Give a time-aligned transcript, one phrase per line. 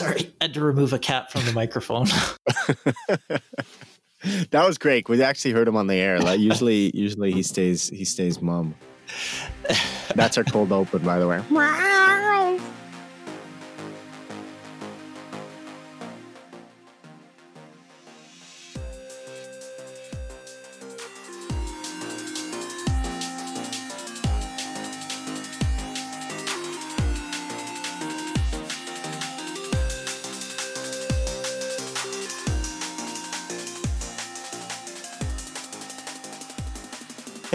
[0.00, 2.06] Sorry, I had to remove a cat from the microphone.
[4.50, 5.06] that was great.
[5.10, 6.18] We actually heard him on the air.
[6.20, 8.74] Like usually, usually he stays he stays mum.
[10.14, 11.42] That's our cold open, by the way.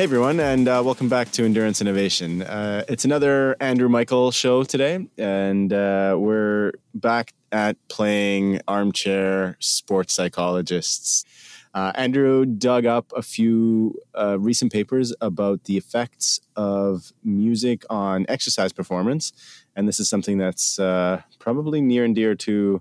[0.05, 2.43] Hey, everyone, and uh, welcome back to Endurance Innovation.
[2.43, 10.13] Uh, it's another Andrew Michael show today, and uh, we're back at playing armchair sports
[10.13, 11.25] psychologists.
[11.73, 18.27] Uh, Andrew dug up a few uh, recent papers about the effects of music on
[18.29, 19.33] exercise performance,
[19.75, 22.79] and this is something that's uh, probably near and dear to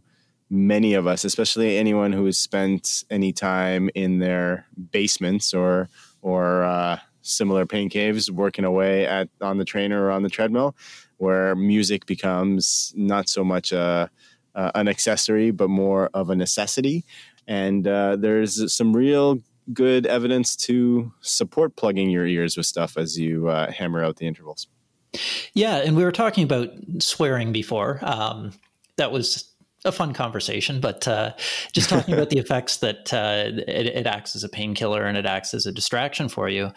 [0.51, 5.89] many of us, especially anyone who has spent any time in their basements or
[6.21, 10.77] or uh, similar pain caves working away at on the trainer or on the treadmill,
[11.17, 14.11] where music becomes not so much a,
[14.55, 17.05] an accessory but more of a necessity.
[17.47, 19.41] And uh, there's some real
[19.73, 24.27] good evidence to support plugging your ears with stuff as you uh, hammer out the
[24.27, 24.69] intervals.
[25.55, 28.01] Yeah, and we were talking about swearing before.
[28.03, 28.53] Um,
[28.97, 29.54] that was
[29.85, 31.35] a fun conversation, but uh,
[31.73, 35.27] just talking about the effects that uh, it, it, acts as a painkiller and it
[35.27, 36.71] acts as a distraction for you.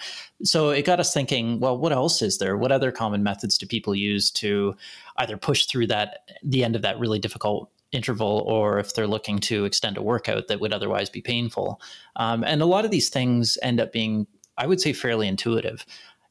[0.44, 2.58] So it got us thinking, well, what else is there?
[2.58, 4.76] What other common methods do people use to
[5.18, 9.40] either push through that the end of that really difficult interval, or if they're looking
[9.40, 11.80] to extend a workout that would otherwise be painful?
[12.18, 15.86] Um, and a lot of these things end up being, I would say, fairly intuitive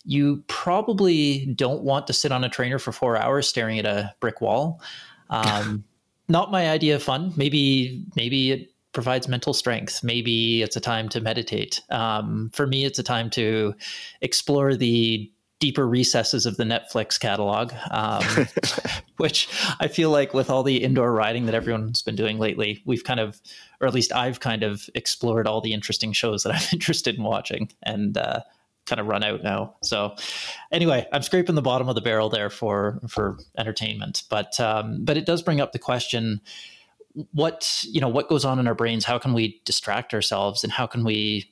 [0.09, 4.15] you probably don't want to sit on a trainer for four hours staring at a
[4.21, 4.81] brick wall.
[5.31, 5.83] Um,
[6.29, 7.33] not my idea of fun.
[7.37, 10.03] Maybe maybe it provides mental strength.
[10.03, 11.83] Maybe it's a time to meditate.
[11.91, 13.75] Um, for me, it's a time to
[14.23, 18.23] explore the deeper recesses of the Netflix catalog, um,
[19.17, 19.49] which
[19.81, 23.21] I feel like with all the indoor riding that everyone's been doing lately, we've kind
[23.21, 23.41] of,
[23.81, 27.23] or at least I've kind of explored all the interesting shows that I'm interested in
[27.23, 27.71] watching.
[27.83, 28.41] And uh,
[28.87, 29.75] kind of run out now.
[29.83, 30.15] So
[30.73, 35.17] anyway, I'm scraping the bottom of the barrel there for for entertainment, but um, but
[35.17, 36.41] it does bring up the question
[37.33, 39.05] what you know what goes on in our brains?
[39.05, 41.51] How can we distract ourselves and how can we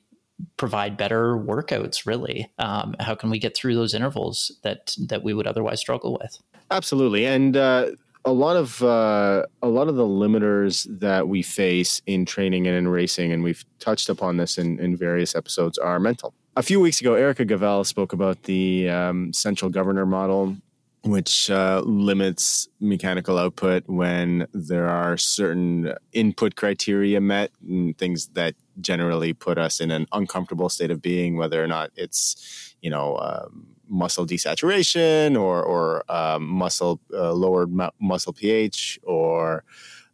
[0.57, 2.51] provide better workouts really?
[2.59, 6.37] Um, how can we get through those intervals that that we would otherwise struggle with?
[6.71, 7.25] Absolutely.
[7.25, 7.91] And uh,
[8.25, 12.75] a lot of uh, a lot of the limiters that we face in training and
[12.75, 16.79] in racing and we've touched upon this in, in various episodes are mental a few
[16.79, 20.55] weeks ago, Erica Gavel spoke about the um, central governor model,
[21.03, 28.55] which uh, limits mechanical output when there are certain input criteria met and things that
[28.81, 33.17] generally put us in an uncomfortable state of being, whether or not it's, you know,
[33.17, 39.63] um, muscle desaturation or, or um, muscle uh, lowered mu- muscle pH or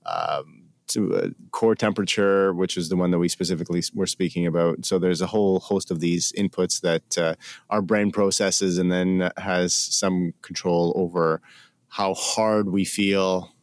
[0.05, 0.60] um,
[1.51, 4.85] core temperature, which is the one that we specifically were speaking about.
[4.85, 7.35] So there's a whole host of these inputs that uh,
[7.69, 11.41] our brain processes and then has some control over
[11.87, 13.53] how hard we feel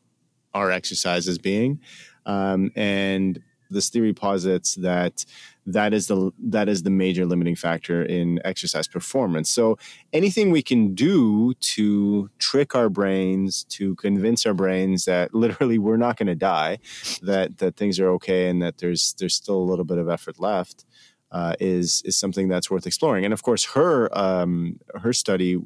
[0.54, 1.80] our exercise is being.
[2.26, 5.24] Um, and this theory posits that
[5.72, 9.50] that is the that is the major limiting factor in exercise performance.
[9.50, 9.78] So
[10.12, 15.98] anything we can do to trick our brains, to convince our brains that literally we're
[15.98, 16.78] not going to die,
[17.22, 20.40] that that things are okay, and that there's there's still a little bit of effort
[20.40, 20.86] left,
[21.32, 23.24] uh, is is something that's worth exploring.
[23.24, 25.58] And of course, her um, her study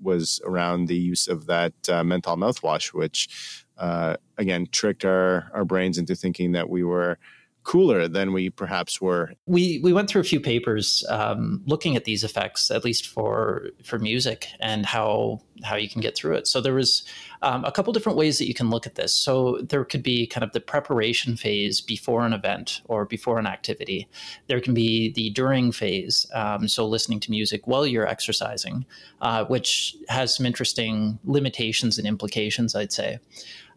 [0.00, 5.64] was around the use of that uh, menthol mouthwash, which uh, again tricked our our
[5.64, 7.18] brains into thinking that we were
[7.70, 9.32] cooler than we perhaps were.
[9.46, 13.68] We we went through a few papers um, looking at these effects, at least for
[13.84, 16.48] for music and how how you can get through it.
[16.48, 17.04] So there was
[17.42, 19.14] um, a couple different ways that you can look at this.
[19.14, 23.46] So there could be kind of the preparation phase before an event or before an
[23.46, 24.08] activity.
[24.48, 28.84] There can be the during phase, um, so listening to music while you're exercising,
[29.20, 33.20] uh, which has some interesting limitations and implications, I'd say.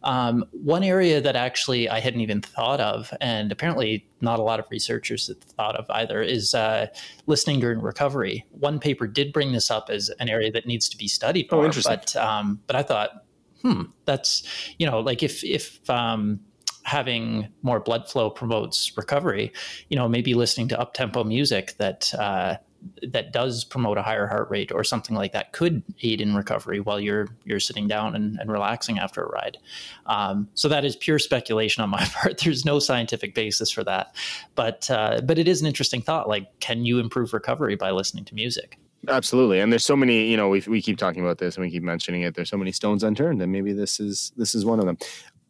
[0.03, 4.59] Um, one area that actually I hadn't even thought of, and apparently not a lot
[4.59, 6.87] of researchers have thought of either, is uh,
[7.25, 8.45] listening during recovery.
[8.51, 11.57] One paper did bring this up as an area that needs to be studied oh,
[11.57, 13.25] more, oh, but um, but I thought,
[13.61, 14.43] hmm, that's
[14.77, 16.39] you know, like if if um,
[16.83, 19.51] having more blood flow promotes recovery,
[19.89, 22.57] you know, maybe listening to up tempo music that uh,
[23.01, 26.79] that does promote a higher heart rate or something like that could aid in recovery
[26.79, 29.57] while you're you're sitting down and, and relaxing after a ride.
[30.05, 32.39] Um, so that is pure speculation on my part.
[32.39, 34.15] There's no scientific basis for that,
[34.55, 36.27] but uh, but it is an interesting thought.
[36.27, 38.77] Like, can you improve recovery by listening to music?
[39.09, 40.29] Absolutely, and there's so many.
[40.29, 42.35] You know, we we keep talking about this and we keep mentioning it.
[42.35, 44.97] There's so many stones unturned, and maybe this is this is one of them.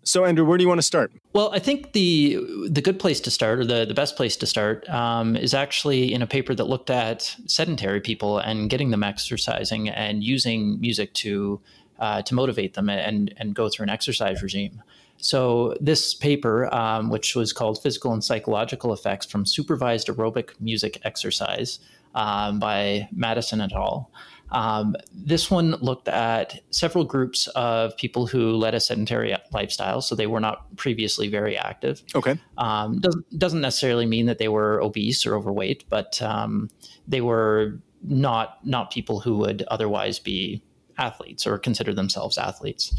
[0.03, 1.11] So, Andrew, where do you want to start?
[1.31, 2.37] Well, I think the
[2.69, 6.13] the good place to start, or the, the best place to start, um, is actually
[6.13, 11.13] in a paper that looked at sedentary people and getting them exercising and using music
[11.13, 11.61] to
[11.99, 14.81] uh, to motivate them and and go through an exercise regime.
[15.17, 20.99] So this paper, um, which was called "Physical and Psychological Effects from Supervised Aerobic Music
[21.03, 21.79] Exercise"
[22.13, 24.09] um, by Madison et al.
[24.53, 30.15] Um, this one looked at several groups of people who led a sedentary lifestyle, so
[30.15, 32.03] they were not previously very active.
[32.15, 32.39] Okay.
[32.57, 36.69] Um, doesn't doesn't necessarily mean that they were obese or overweight, but um,
[37.07, 40.63] they were not not people who would otherwise be
[40.97, 42.93] athletes or consider themselves athletes.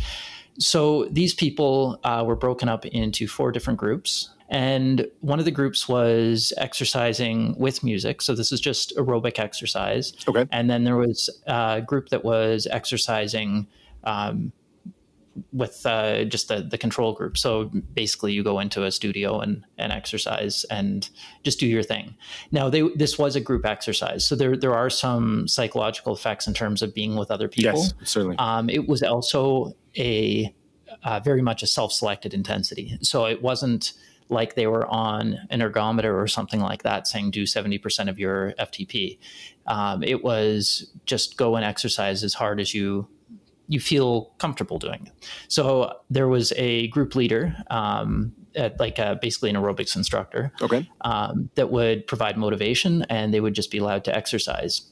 [0.59, 4.31] So these people uh, were broken up into four different groups.
[4.55, 8.23] And one of the groups was exercising with music.
[8.23, 10.12] So this is just aerobic exercise.
[10.29, 10.47] Okay.
[10.53, 13.67] And then there was a group that was exercising
[14.05, 14.53] um,
[15.53, 17.37] with uh, just the, the control group.
[17.37, 17.65] So
[17.95, 21.11] basically, you go into a studio and, and exercise and
[21.43, 22.15] just do your thing.
[22.53, 24.25] Now, they, this was a group exercise.
[24.25, 27.81] So there, there are some psychological effects in terms of being with other people.
[27.81, 28.37] Yes, certainly.
[28.39, 30.55] Um, it was also a
[31.03, 32.97] uh, very much a self selected intensity.
[33.03, 33.95] So it wasn't
[34.29, 38.53] like they were on an ergometer or something like that saying do 70% of your
[38.59, 39.19] FTP.
[39.67, 43.09] Um, it was just go and exercise as hard as you
[43.67, 45.11] you feel comfortable doing.
[45.49, 50.88] So there was a group leader, um, at like a, basically an aerobics instructor, okay,
[51.00, 54.82] um, that would provide motivation, and they would just be allowed to exercise.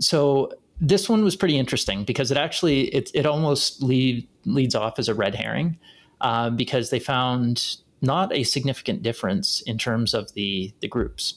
[0.00, 0.50] So
[0.80, 5.08] this one was pretty interesting because it actually it it almost lead, leads off as
[5.08, 5.78] a red herring
[6.20, 11.34] uh, because they found not a significant difference in terms of the the groups.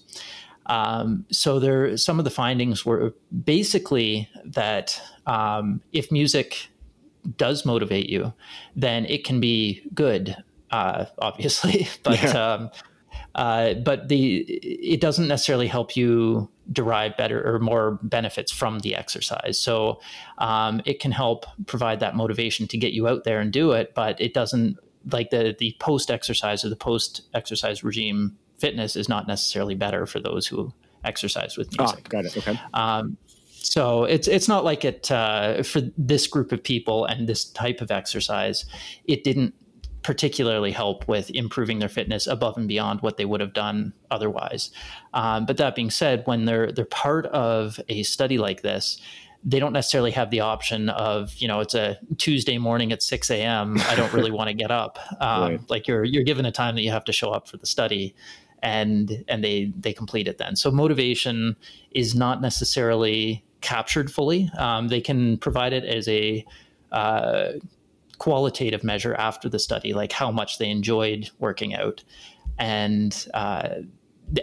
[0.67, 3.13] Um, so there, some of the findings were
[3.43, 6.69] basically that um, if music
[7.37, 8.33] does motivate you,
[8.75, 10.35] then it can be good,
[10.71, 12.53] uh, obviously, but yeah.
[12.53, 12.71] um,
[13.35, 18.95] uh, but the it doesn't necessarily help you derive better or more benefits from the
[18.95, 19.59] exercise.
[19.59, 19.99] So
[20.37, 23.93] um, it can help provide that motivation to get you out there and do it,
[23.93, 24.77] but it doesn't
[25.11, 30.05] like the the post exercise or the post exercise regime fitness is not necessarily better
[30.05, 30.71] for those who
[31.03, 32.05] exercise with ah, music.
[32.05, 32.37] Oh, got it.
[32.37, 32.59] Okay.
[32.73, 33.17] Um,
[33.63, 37.81] so it's it's not like it uh, for this group of people and this type
[37.81, 38.65] of exercise.
[39.05, 39.53] It didn't
[40.03, 44.71] particularly help with improving their fitness above and beyond what they would have done otherwise.
[45.13, 48.99] Um, but that being said, when they're they're part of a study like this,
[49.43, 53.29] they don't necessarily have the option of you know it's a Tuesday morning at 6
[53.31, 53.77] a.m.
[53.87, 54.99] I don't really want to get up.
[55.19, 55.69] Um, right.
[55.69, 58.15] Like you're you're given a time that you have to show up for the study,
[58.61, 60.55] and and they they complete it then.
[60.55, 61.55] So motivation
[61.91, 64.49] is not necessarily captured fully.
[64.57, 66.45] Um, they can provide it as a
[66.91, 67.53] uh,
[68.17, 72.03] qualitative measure after the study, like how much they enjoyed working out,
[72.59, 73.69] and uh,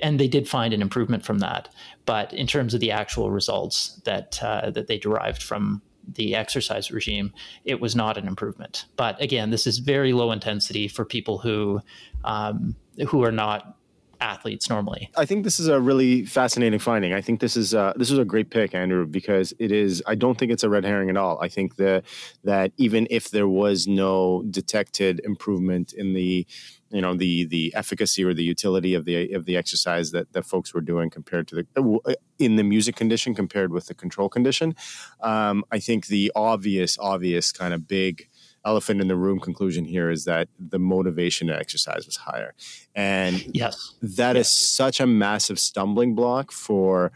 [0.02, 1.69] and they did find an improvement from that.
[2.06, 5.82] But in terms of the actual results that uh, that they derived from
[6.14, 7.32] the exercise regime,
[7.64, 8.87] it was not an improvement.
[8.96, 11.80] But again, this is very low intensity for people who
[12.25, 12.76] um,
[13.09, 13.77] who are not
[14.20, 15.10] athletes normally.
[15.16, 17.12] I think this is a really fascinating finding.
[17.12, 20.02] I think this is uh, this is a great pick, Andrew, because it is.
[20.06, 21.38] I don't think it's a red herring at all.
[21.40, 22.04] I think that
[22.44, 26.46] that even if there was no detected improvement in the
[26.90, 30.44] you know the the efficacy or the utility of the of the exercise that that
[30.44, 34.28] folks were doing compared to the uh, in the music condition compared with the control
[34.28, 34.75] condition
[35.20, 38.28] um, i think the obvious obvious kind of big
[38.70, 42.52] elephant in the room conclusion here is that the motivation to exercise was higher
[42.94, 44.46] and yes that yes.
[44.46, 47.12] is such a massive stumbling block for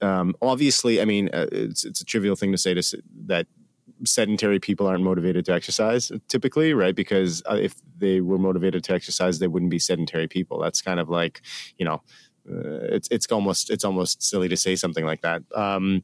[0.00, 2.82] um, obviously i mean uh, it's, it's a trivial thing to say to
[3.26, 3.46] that
[4.04, 6.94] sedentary people aren't motivated to exercise typically, right?
[6.94, 10.58] Because uh, if they were motivated to exercise, they wouldn't be sedentary people.
[10.58, 11.42] That's kind of like,
[11.78, 12.02] you know,
[12.50, 15.42] uh, it's it's almost it's almost silly to say something like that.
[15.54, 16.02] Um,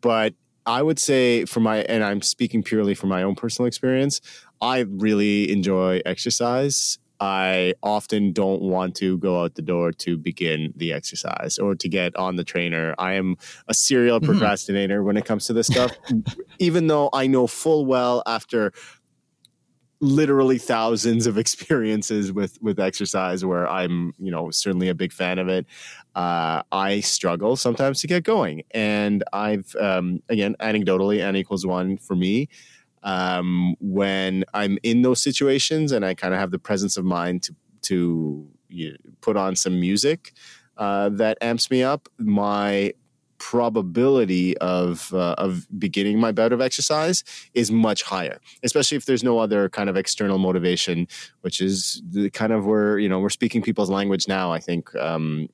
[0.00, 0.34] but
[0.66, 4.20] I would say for my and I'm speaking purely from my own personal experience,
[4.60, 10.74] I really enjoy exercise I often don't want to go out the door to begin
[10.74, 12.96] the exercise or to get on the trainer.
[12.98, 13.36] I am
[13.68, 14.28] a serial mm-hmm.
[14.28, 15.92] procrastinator when it comes to this stuff,
[16.58, 18.72] even though I know full well after
[20.02, 25.38] literally thousands of experiences with with exercise where I'm, you know, certainly a big fan
[25.38, 25.66] of it.
[26.14, 31.96] Uh, I struggle sometimes to get going, and I've um, again anecdotally, n equals one
[31.96, 32.48] for me.
[33.04, 37.42] Um, when I'm in those situations and I kind of have the presence of mind
[37.44, 40.32] to to you know, put on some music
[40.76, 42.92] uh, that amps me up, my
[43.42, 49.24] probability of uh, of beginning my bout of exercise is much higher especially if there's
[49.24, 51.08] no other kind of external motivation
[51.40, 54.94] which is the kind of where you know we're speaking people's language now i think
[54.94, 55.48] um,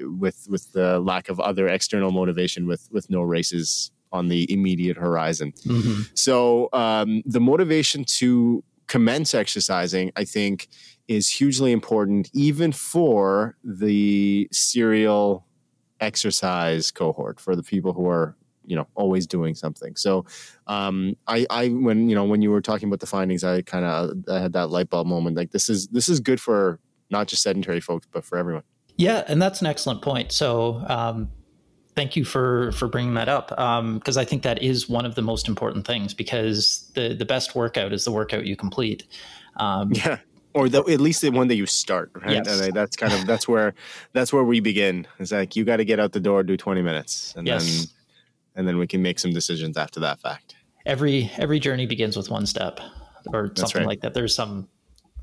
[0.00, 4.96] with with the lack of other external motivation with with no races on the immediate
[4.96, 6.00] horizon mm-hmm.
[6.14, 10.66] so um, the motivation to commence exercising i think
[11.08, 15.44] is hugely important even for the serial
[16.00, 18.36] exercise cohort for the people who are
[18.68, 19.96] you know always doing something.
[19.96, 20.24] So
[20.66, 23.84] um i i when you know when you were talking about the findings i kind
[23.84, 26.78] of i had that light bulb moment like this is this is good for
[27.10, 28.62] not just sedentary folks but for everyone.
[28.96, 30.32] Yeah and that's an excellent point.
[30.32, 31.30] So um
[31.96, 35.06] thank you for for bringing that up Um because um, I think that is one
[35.06, 39.04] of the most important things because the the best workout is the workout you complete.
[39.56, 40.18] Um, yeah,
[40.58, 42.60] or the, at least the one that you start right yes.
[42.60, 43.74] and that's kind of that's where
[44.12, 46.82] that's where we begin it's like you got to get out the door do 20
[46.82, 47.64] minutes and yes.
[47.64, 47.86] then
[48.56, 52.28] and then we can make some decisions after that fact every every journey begins with
[52.28, 52.80] one step
[53.32, 53.88] or something right.
[53.88, 54.68] like that there's some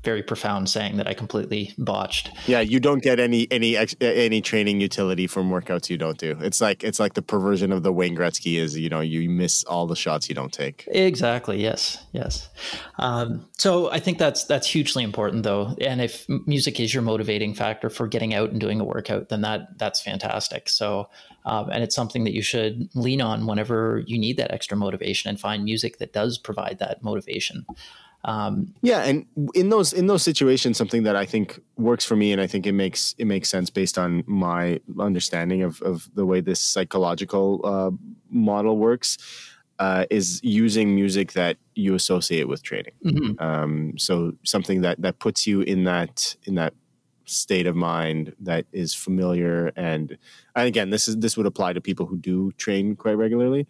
[0.06, 2.30] very profound saying that I completely botched.
[2.46, 6.38] Yeah, you don't get any any any training utility from workouts you don't do.
[6.40, 9.64] It's like it's like the perversion of the Wayne Gretzky is you know you miss
[9.64, 10.84] all the shots you don't take.
[10.86, 11.60] Exactly.
[11.60, 12.06] Yes.
[12.12, 12.48] Yes.
[13.00, 17.52] Um, so I think that's that's hugely important though, and if music is your motivating
[17.52, 20.68] factor for getting out and doing a workout, then that that's fantastic.
[20.68, 21.10] So.
[21.48, 25.28] Um, and it's something that you should lean on whenever you need that extra motivation
[25.30, 27.64] and find music that does provide that motivation.
[28.26, 32.32] Um, yeah, and in those in those situations, something that I think works for me,
[32.32, 36.26] and I think it makes it makes sense based on my understanding of of the
[36.26, 37.90] way this psychological uh,
[38.28, 39.16] model works,
[39.78, 42.94] uh, is using music that you associate with training.
[43.04, 43.42] Mm-hmm.
[43.42, 46.74] Um, so something that that puts you in that in that
[47.26, 50.16] state of mind that is familiar and,
[50.54, 53.66] and again this is this would apply to people who do train quite regularly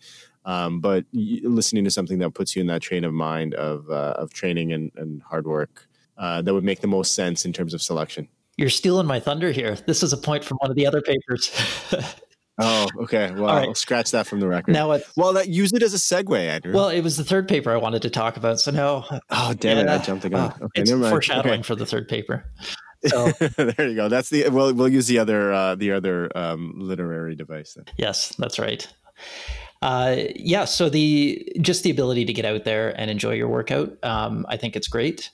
[0.47, 4.15] um, but listening to something that puts you in that train of mind of uh,
[4.17, 7.75] of training and, and hard work uh, that would make the most sense in terms
[7.75, 8.29] of selection.
[8.57, 9.77] You're stealing my thunder here.
[9.87, 11.51] This is a point from one of the other papers.
[12.59, 13.31] oh, okay.
[13.33, 13.69] Well, right.
[13.69, 14.73] I'll scratch that from the record.
[14.73, 16.73] Now, well, that use it as a segue, Andrew.
[16.73, 18.61] Well, it was the third paper I wanted to talk about.
[18.61, 20.55] So now, oh damn yeah, it, I jumped the gun.
[20.61, 21.63] Oh, okay, it's foreshadowing okay.
[21.63, 22.45] for the third paper.
[23.07, 24.09] So, there you go.
[24.09, 24.49] That's the.
[24.49, 27.75] Well, we'll use the other uh, the other um, literary device.
[27.75, 27.85] Then.
[27.99, 28.89] Yes, that's right
[29.83, 33.97] uh, yeah, so the just the ability to get out there and enjoy your workout,
[34.03, 35.31] um, I think it's great.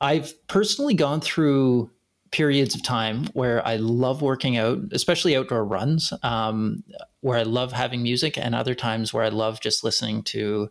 [0.00, 1.90] I've personally gone through
[2.30, 6.82] periods of time where I love working out, especially outdoor runs, um,
[7.20, 10.68] where I love having music, and other times where I love just listening to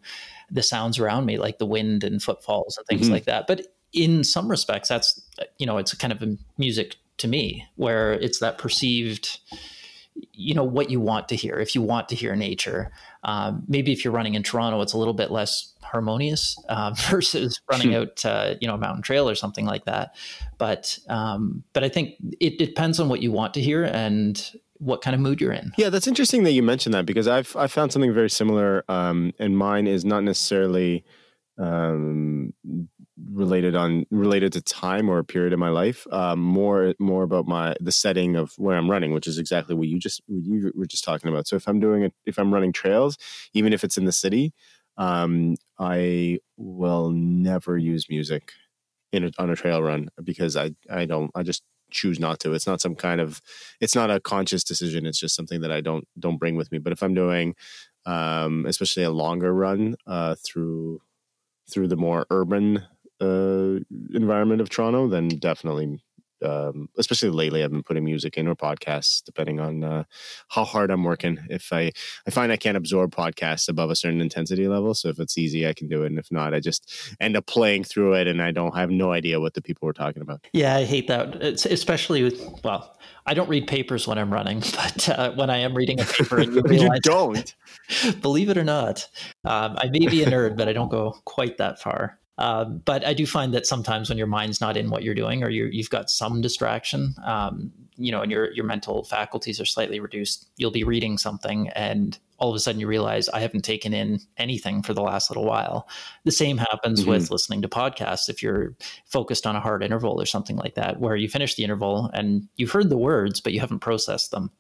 [0.52, 3.14] the sounds around me, like the wind and footfalls and things mm-hmm.
[3.14, 3.48] like that.
[3.48, 5.22] But in some respects, that's
[5.58, 9.40] you know, it's kind of a music to me, where it's that perceived
[10.34, 12.92] you know what you want to hear if you want to hear nature
[13.24, 17.60] um, maybe if you're running in toronto it's a little bit less harmonious uh, versus
[17.70, 17.96] running hmm.
[17.96, 20.16] out uh, you know a mountain trail or something like that
[20.58, 24.52] but um, but i think it, it depends on what you want to hear and
[24.80, 25.72] what kind of mood you're in.
[25.78, 29.34] Yeah, that's interesting that you mentioned that because I've I found something very similar, um,
[29.40, 31.06] and mine is not necessarily
[31.58, 32.54] um,
[33.32, 36.08] related on related to time or a period of my life.
[36.12, 39.88] Um, more more about my the setting of where I'm running, which is exactly what
[39.88, 41.48] you just what you were just talking about.
[41.48, 43.18] So if I'm doing it, if I'm running trails,
[43.54, 44.54] even if it's in the city,
[44.98, 48.52] um, I will never use music
[49.12, 52.54] in a, on a trail run because I I don't I just choose not to.
[52.54, 53.42] It's not some kind of
[53.80, 55.06] it's not a conscious decision.
[55.06, 56.80] It's just something that I don't don't bring with me.
[56.80, 57.56] But if I'm doing
[58.06, 61.02] um, especially a longer run uh, through
[61.70, 62.84] through the more urban
[63.24, 63.80] uh,
[64.14, 66.00] environment of Toronto, then definitely,
[66.44, 70.04] um, especially lately, I've been putting music in or podcasts, depending on uh,
[70.50, 71.40] how hard I'm working.
[71.50, 71.92] If I
[72.28, 75.68] I find I can't absorb podcasts above a certain intensity level, so if it's easy,
[75.68, 78.42] I can do it, and if not, I just end up playing through it, and
[78.42, 80.46] I don't I have no idea what the people were talking about.
[80.54, 82.98] Yeah, I hate that, it's, especially with well.
[83.26, 86.42] I don't read papers when I'm running, but uh, when I am reading a paper,
[86.42, 87.56] you, realize, you don't.
[88.22, 89.08] believe it or not,
[89.46, 92.20] um, I may be a nerd, but I don't go quite that far.
[92.38, 95.44] Um, but I do find that sometimes when your mind's not in what you're doing,
[95.44, 99.66] or you have got some distraction, um, you know, and your your mental faculties are
[99.66, 103.62] slightly reduced, you'll be reading something, and all of a sudden you realize I haven't
[103.62, 105.88] taken in anything for the last little while.
[106.26, 107.12] The same happens mm-hmm.
[107.12, 108.30] with listening to podcasts.
[108.30, 108.76] If you're
[109.06, 112.50] focused on a hard interval or something like that, where you finish the interval and
[112.58, 114.52] you've heard the words, but you haven't processed them.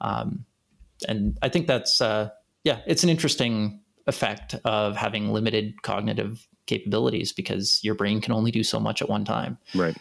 [0.00, 0.46] Um,
[1.06, 2.30] and I think that's, uh,
[2.64, 8.50] yeah, it's an interesting effect of having limited cognitive capabilities because your brain can only
[8.50, 9.58] do so much at one time.
[9.74, 9.96] Right.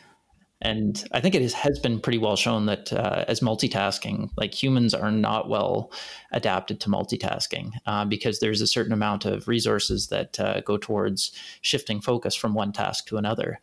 [0.62, 4.54] And I think it is, has been pretty well shown that uh, as multitasking, like
[4.54, 5.92] humans are not well
[6.32, 11.32] adapted to multitasking uh, because there's a certain amount of resources that uh, go towards
[11.62, 13.60] shifting focus from one task to another.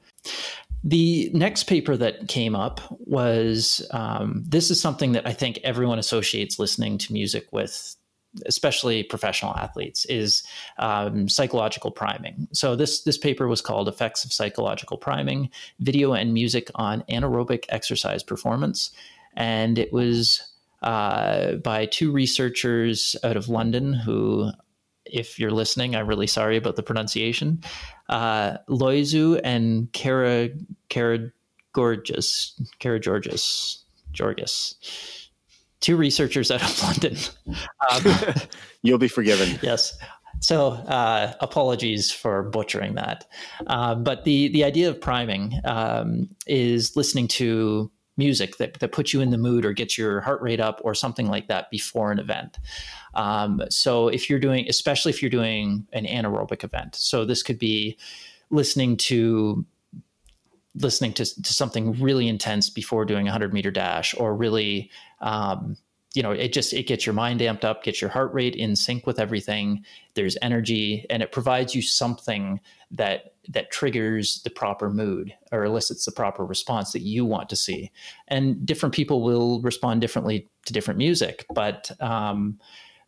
[0.84, 5.98] The next paper that came up was um, this is something that I think everyone
[5.98, 7.96] associates listening to music with
[8.46, 10.42] especially professional athletes, is
[10.78, 12.48] um, psychological priming.
[12.52, 15.50] So this this paper was called "Effects of Psychological Priming:
[15.80, 18.90] Video and Music on Anaerobic Exercise Performance,"
[19.34, 20.42] and it was
[20.82, 24.50] uh, by two researchers out of London who.
[25.06, 27.62] If you're listening, I'm really sorry about the pronunciation.
[28.08, 30.48] Uh, Loizou and Kara
[30.88, 31.30] Kara
[31.74, 34.76] Gorgeous, Kara Georges, Georges
[35.84, 37.16] two researchers out of London.
[37.90, 38.34] Um,
[38.82, 39.58] You'll be forgiven.
[39.62, 39.96] Yes.
[40.40, 43.26] So uh, apologies for butchering that.
[43.66, 49.12] Uh, but the the idea of priming um, is listening to music that, that puts
[49.12, 52.12] you in the mood or gets your heart rate up or something like that before
[52.12, 52.58] an event.
[53.14, 57.58] Um, so if you're doing, especially if you're doing an anaerobic event, so this could
[57.58, 57.98] be
[58.50, 59.66] listening to
[60.76, 64.90] listening to, to something really intense before doing a 100 meter dash or really
[65.20, 65.76] um,
[66.14, 68.76] you know it just it gets your mind amped up gets your heart rate in
[68.76, 69.84] sync with everything.
[70.14, 72.60] There's energy and it provides you something
[72.92, 77.56] that that triggers the proper mood or elicits the proper response that you want to
[77.56, 77.90] see.
[78.28, 82.58] And different people will respond differently to different music but um,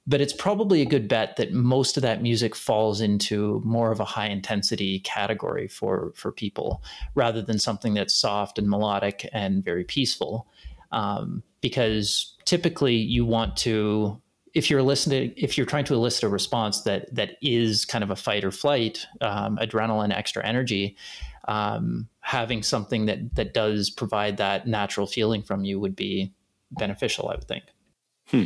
[0.06, 3.98] but it's probably a good bet that most of that music falls into more of
[3.98, 6.82] a high intensity category for for people
[7.14, 10.46] rather than something that's soft and melodic and very peaceful
[10.92, 14.20] um, because typically you want to
[14.54, 18.10] if you're listening if you're trying to elicit a response that that is kind of
[18.10, 20.96] a fight or flight um, adrenaline extra energy
[21.48, 26.32] um, having something that that does provide that natural feeling from you would be
[26.70, 27.64] beneficial i would think
[28.28, 28.44] hmm.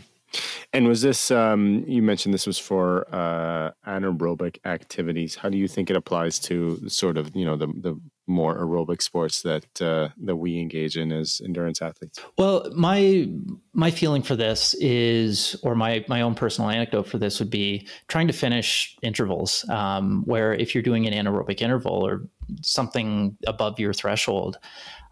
[0.73, 5.37] And was this, um, you mentioned this was for uh, anaerobic activities.
[5.37, 9.03] How do you think it applies to sort of, you know, the, the more aerobic
[9.03, 12.21] sports that uh, that we engage in as endurance athletes?
[12.39, 13.29] Well, my
[13.73, 17.89] my feeling for this is, or my my own personal anecdote for this would be
[18.09, 19.69] trying to finish intervals.
[19.69, 22.29] Um, where if you're doing an anaerobic interval or
[22.63, 24.59] something above your threshold,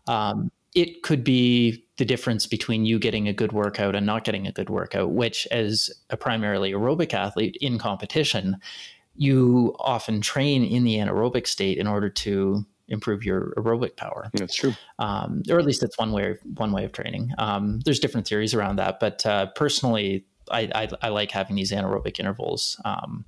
[0.07, 4.47] um, it could be the difference between you getting a good workout and not getting
[4.47, 8.57] a good workout, which, as a primarily aerobic athlete in competition,
[9.17, 14.31] you often train in the anaerobic state in order to improve your aerobic power.
[14.35, 14.73] That's true.
[15.01, 17.33] Um, or at least it's one way one way of training.
[17.39, 21.73] Um, there's different theories around that, but uh, personally, I, I, I, like having these
[21.73, 22.81] anaerobic intervals.
[22.85, 23.25] Um,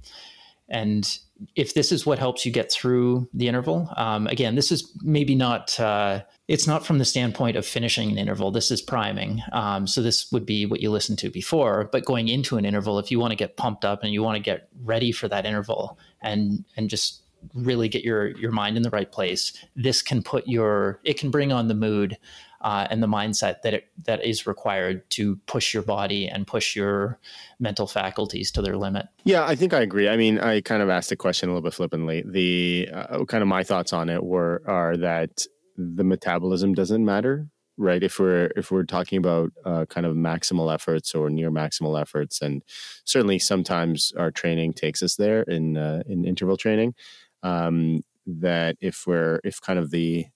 [0.70, 1.18] and
[1.56, 5.34] if this is what helps you get through the interval, um, again, this is maybe
[5.34, 5.78] not.
[5.80, 8.50] Uh, it's not from the standpoint of finishing an interval.
[8.50, 9.42] This is priming.
[9.52, 11.88] Um, so this would be what you listened to before.
[11.90, 14.36] But going into an interval, if you want to get pumped up and you want
[14.36, 17.22] to get ready for that interval, and and just
[17.54, 21.30] really get your your mind in the right place, this can put your it can
[21.30, 22.18] bring on the mood
[22.60, 26.76] uh, and the mindset that it, that is required to push your body and push
[26.76, 27.18] your
[27.58, 29.06] mental faculties to their limit.
[29.24, 30.08] Yeah, I think I agree.
[30.08, 32.22] I mean, I kind of asked the question a little bit flippantly.
[32.26, 35.46] The uh, kind of my thoughts on it were are that
[35.76, 40.72] the metabolism doesn't matter right if we're if we're talking about uh, kind of maximal
[40.72, 42.62] efforts or near maximal efforts and
[43.04, 46.94] certainly sometimes our training takes us there in uh, in interval training
[47.42, 50.26] um, that if we're if kind of the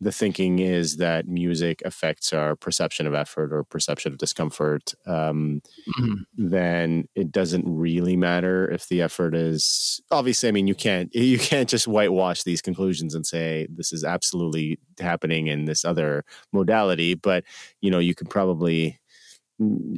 [0.00, 5.60] the thinking is that music affects our perception of effort or perception of discomfort, um,
[5.98, 6.14] mm-hmm.
[6.36, 10.48] then it doesn't really matter if the effort is obviously.
[10.48, 14.78] I mean, you can't you can't just whitewash these conclusions and say this is absolutely
[14.98, 17.44] happening in this other modality, but
[17.80, 18.98] you know you could probably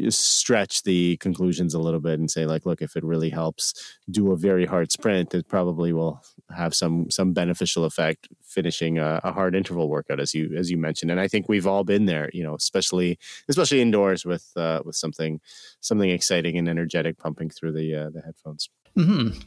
[0.09, 4.33] stretch the conclusions a little bit and say like look if it really helps do
[4.33, 9.33] a very hard sprint it probably will have some some beneficial effect finishing a, a,
[9.33, 12.31] hard interval workout as you as you mentioned and i think we've all been there
[12.33, 15.41] you know especially especially indoors with uh, with something
[15.81, 19.39] something exciting and energetic pumping through the uh, the headphones Mm-hmm.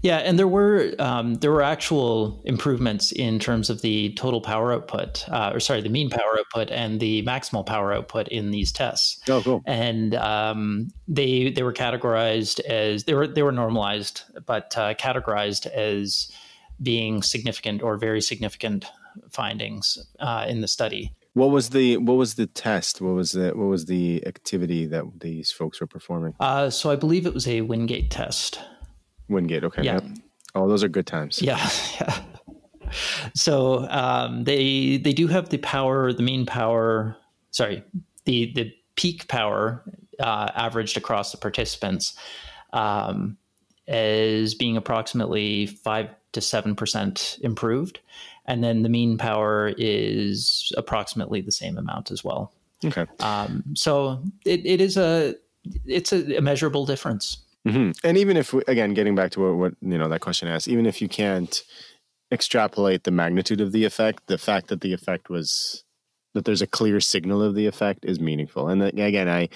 [0.00, 4.72] Yeah, and there were um, there were actual improvements in terms of the total power
[4.72, 8.72] output, uh, or sorry, the mean power output and the maximal power output in these
[8.72, 9.20] tests.
[9.28, 9.62] Oh, cool!
[9.66, 15.66] And um, they they were categorized as they were they were normalized, but uh, categorized
[15.66, 16.30] as
[16.82, 18.84] being significant or very significant
[19.30, 21.12] findings uh, in the study.
[21.34, 23.00] What was the what was the test?
[23.00, 26.34] What was the what was the activity that these folks were performing?
[26.40, 28.58] Uh, so I believe it was a Wingate test.
[29.28, 29.82] Wingate, okay.
[29.82, 29.94] Yeah.
[29.94, 30.04] Yep.
[30.54, 31.40] Oh, those are good times.
[31.42, 31.58] Yeah,
[32.00, 32.18] yeah.
[33.34, 37.16] So um, they they do have the power, the mean power.
[37.50, 37.82] Sorry,
[38.26, 39.84] the the peak power
[40.20, 42.16] uh, averaged across the participants
[42.72, 43.36] um,
[43.88, 48.00] as being approximately five to seven percent improved,
[48.46, 52.52] and then the mean power is approximately the same amount as well.
[52.84, 53.06] Okay.
[53.20, 55.34] Um, so it, it is a
[55.84, 57.38] it's a, a measurable difference.
[57.66, 57.92] Mm-hmm.
[58.04, 60.68] And even if, we, again, getting back to what, what you know that question asked,
[60.68, 61.64] even if you can't
[62.30, 65.84] extrapolate the magnitude of the effect, the fact that the effect was
[66.34, 68.68] that there's a clear signal of the effect is meaningful.
[68.68, 69.48] And again, I,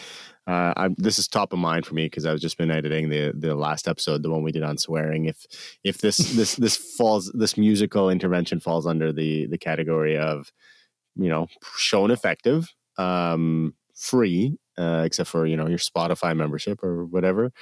[0.51, 3.33] uh, I this is top of mind for me because I've just been editing the
[3.33, 5.27] the last episode, the one we did on swearing.
[5.27, 5.47] If
[5.85, 10.51] if this this this falls this musical intervention falls under the the category of
[11.15, 17.05] you know shown effective, um, free, uh, except for you know your Spotify membership or
[17.05, 17.53] whatever,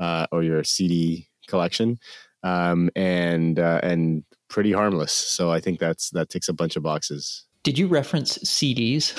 [0.00, 2.00] uh, or your CD collection,
[2.42, 5.12] um, and uh, and pretty harmless.
[5.12, 7.44] So I think that's that ticks a bunch of boxes.
[7.62, 9.12] Did you reference CDs?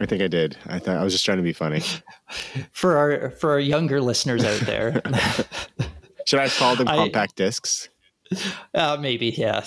[0.00, 0.56] I think I did.
[0.66, 1.82] I thought I was just trying to be funny.
[2.72, 5.02] for our for our younger listeners out there,
[6.26, 7.90] should I call them compact I, discs?
[8.74, 9.64] Uh, maybe, yeah.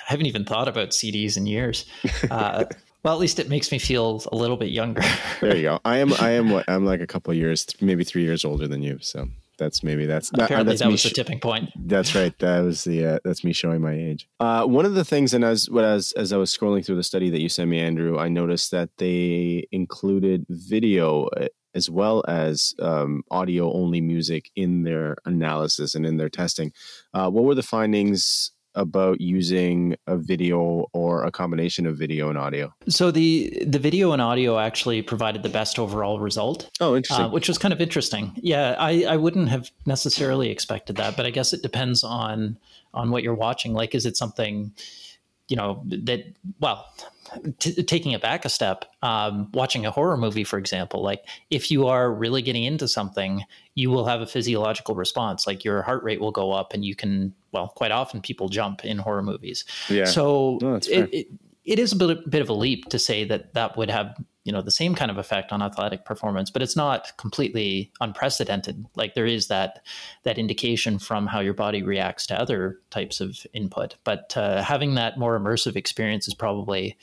[0.00, 1.86] I haven't even thought about CDs in years.
[2.28, 2.64] Uh,
[3.04, 5.02] well, at least it makes me feel a little bit younger.
[5.40, 5.80] there you go.
[5.84, 6.12] I am.
[6.14, 6.50] I am.
[6.50, 8.98] What I'm like a couple years, maybe three years older than you.
[9.00, 9.28] So
[9.60, 11.70] that's maybe that's apparently that's that was sh- the tipping point.
[11.76, 12.36] That's right.
[12.40, 14.28] That was the uh, that's me showing my age.
[14.40, 17.04] Uh, one of the things, and as what as as I was scrolling through the
[17.04, 22.24] study that you sent me, Andrew, I noticed that they included video uh, as well
[22.26, 26.72] as um, audio only music in their analysis and in their testing.
[27.14, 32.38] Uh, what were the findings about using a video or a combination of video and
[32.38, 32.72] audio?
[32.88, 36.70] So the the video and audio actually provided the best overall result.
[36.80, 37.26] Oh, interesting.
[37.26, 38.32] Uh, which was kind of interesting.
[38.36, 42.56] Yeah, I, I wouldn't have necessarily expected that, but I guess it depends on
[42.92, 43.72] on what you're watching.
[43.72, 44.72] Like, is it something
[45.50, 46.24] you know that
[46.60, 46.86] well
[47.60, 51.70] T- taking it back a step, um, watching a horror movie, for example, like if
[51.70, 53.44] you are really getting into something,
[53.76, 55.46] you will have a physiological response.
[55.46, 58.84] Like your heart rate will go up, and you can, well, quite often people jump
[58.84, 59.64] in horror movies.
[59.88, 60.06] Yeah.
[60.06, 61.26] So no, it, it,
[61.64, 64.52] it is a bit, bit of a leap to say that that would have you
[64.52, 68.86] know the same kind of effect on athletic performance but it's not completely unprecedented.
[68.96, 69.84] Like there is that
[70.24, 73.96] that indication from how your body reacts to other types of input.
[74.04, 76.96] But uh, having that more immersive experience is probably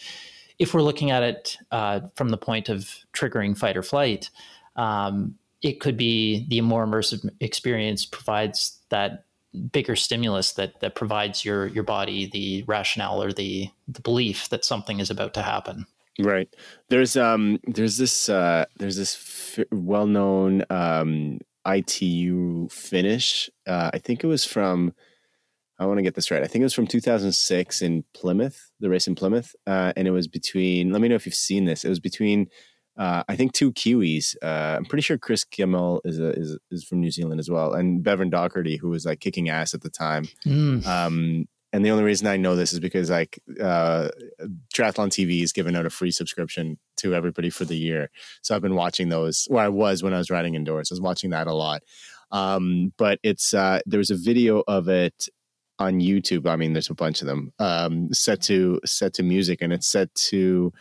[0.60, 4.30] if we're looking at it uh, from the point of triggering fight or flight
[4.76, 9.26] um, it could be the more immersive experience provides that
[9.72, 14.66] bigger stimulus that that provides your your body the rationale or the the belief that
[14.66, 15.86] something is about to happen
[16.20, 16.50] Right.
[16.90, 23.50] There's um there's this uh there's this f- well-known um ITU finish.
[23.68, 24.94] Uh I think it was from
[25.80, 26.44] I want to get this right.
[26.44, 30.12] I think it was from 2006 in Plymouth, the race in Plymouth, uh, and it
[30.12, 30.92] was between.
[30.92, 31.86] Let me know if you've seen this.
[31.86, 32.48] It was between,
[32.98, 34.36] uh, I think, two Kiwis.
[34.42, 37.74] Uh, I'm pretty sure Kris Gemmell is, a, is is from New Zealand as well,
[37.74, 40.28] and Bevan Docherty, who was like kicking ass at the time.
[40.46, 40.86] Mm.
[40.88, 44.10] Um, and the only reason I know this is because like uh,
[44.74, 48.10] Triathlon TV is giving out a free subscription to everybody for the year.
[48.42, 49.46] So I've been watching those.
[49.50, 51.84] Where I was when I was riding indoors, I was watching that a lot.
[52.32, 55.28] Um, but it's uh, there was a video of it
[55.80, 56.48] on YouTube.
[56.48, 59.88] I mean, there's a bunch of them um, set to set to music, and it's
[59.88, 60.72] set to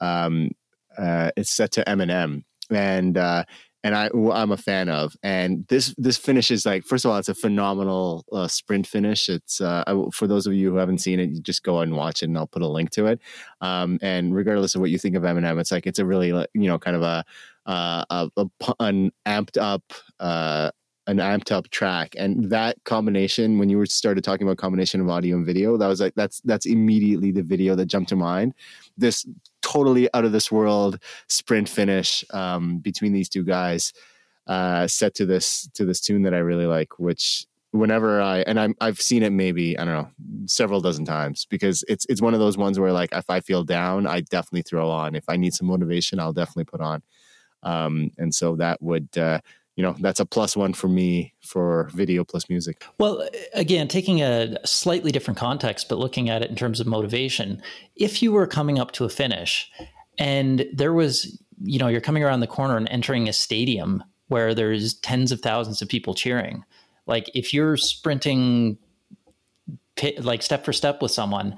[0.00, 0.52] um,
[0.96, 3.44] uh, it's set to Eminem, and uh,
[3.84, 5.16] and I I'm a fan of.
[5.22, 9.28] And this this finish is like first of all, it's a phenomenal uh, sprint finish.
[9.28, 11.94] It's uh, I, for those of you who haven't seen it, you just go and
[11.94, 13.20] watch it, and I'll put a link to it.
[13.60, 16.68] Um, and regardless of what you think of Eminem, it's like it's a really you
[16.68, 17.24] know kind of a
[17.66, 18.46] uh, a, a,
[18.80, 19.82] an amped up
[20.18, 20.70] uh,
[21.08, 25.08] an amped up track and that combination when you were started talking about combination of
[25.08, 28.54] audio and video that was like that's that's immediately the video that jumped to mind.
[28.96, 29.26] This
[29.62, 33.92] totally out of this world sprint finish um, between these two guys
[34.46, 38.58] uh, set to this to this tune that i really like which whenever i and
[38.58, 40.10] I'm, i've seen it maybe i don't know
[40.46, 43.62] several dozen times because it's it's one of those ones where like if i feel
[43.62, 45.14] down i definitely throw on.
[45.14, 47.02] If i need some motivation i'll definitely put on.
[47.62, 49.40] Um, and so that would uh,
[49.78, 52.84] you know that's a plus one for me for video plus music.
[52.98, 57.62] Well again taking a slightly different context but looking at it in terms of motivation
[57.94, 59.70] if you were coming up to a finish
[60.18, 64.52] and there was you know you're coming around the corner and entering a stadium where
[64.52, 66.64] there's tens of thousands of people cheering
[67.06, 68.78] like if you're sprinting
[70.18, 71.56] like step for step with someone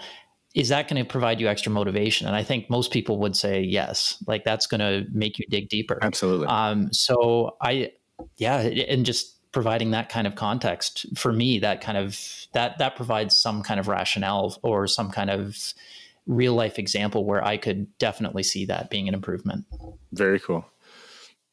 [0.54, 2.26] is that going to provide you extra motivation?
[2.26, 4.20] And i think most people would say yes.
[4.26, 5.96] Like that's going to make you dig deeper.
[6.02, 6.48] Absolutely.
[6.48, 7.92] Um, so i
[8.36, 12.18] yeah, and just providing that kind of context for me, that kind of
[12.52, 15.56] that that provides some kind of rationale or some kind of
[16.26, 19.64] real life example where I could definitely see that being an improvement.
[20.12, 20.64] Very cool.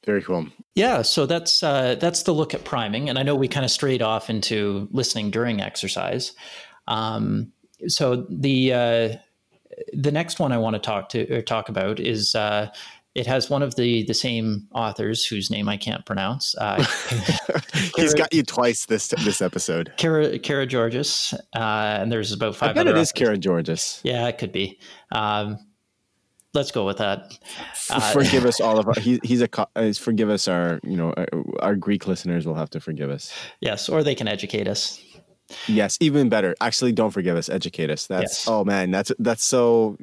[0.06, 0.48] Very cool.
[0.76, 3.72] Yeah, so that's uh, that's the look at priming, and I know we kind of
[3.72, 6.34] strayed off into listening during exercise.
[6.88, 7.52] Um,
[7.88, 9.16] so the uh,
[9.94, 12.70] the next one I want to talk to or talk about is uh,
[13.18, 16.56] it has one of the the same authors whose name I can't pronounce.
[16.56, 16.86] Uh,
[17.96, 19.92] He's got you twice this this episode.
[19.98, 22.70] Kara Kara Georges, uh, and there's about five.
[22.70, 24.02] I bet it is Kara Georges.
[24.04, 24.80] Yeah, it could be.
[25.12, 25.58] Um,
[26.54, 27.36] let's go with that.
[27.90, 28.94] Uh, forgive us all of our.
[29.00, 29.50] He, he's a.
[29.76, 30.80] Uh, forgive us our.
[30.84, 31.28] You know, our,
[31.60, 33.34] our Greek listeners will have to forgive us.
[33.62, 35.04] Yes, or they can educate us.
[35.66, 36.56] Yes, even better.
[36.62, 37.50] Actually, don't forgive us.
[37.50, 38.06] Educate us.
[38.06, 38.48] That's yes.
[38.48, 39.98] oh man, that's that's so.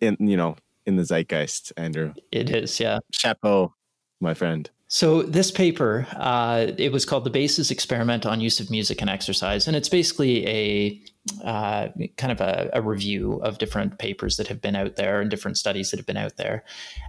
[0.00, 0.56] In you know
[0.88, 2.14] in the zeitgeist, Andrew.
[2.32, 2.98] It is, yeah.
[3.12, 3.74] Chapeau,
[4.20, 4.68] my friend.
[4.88, 9.10] So this paper, uh, it was called the Bases Experiment on Use of Music and
[9.10, 11.00] Exercise, and it's basically a
[11.44, 15.30] uh, kind of a, a, review of different papers that have been out there and
[15.30, 16.64] different studies that have been out there.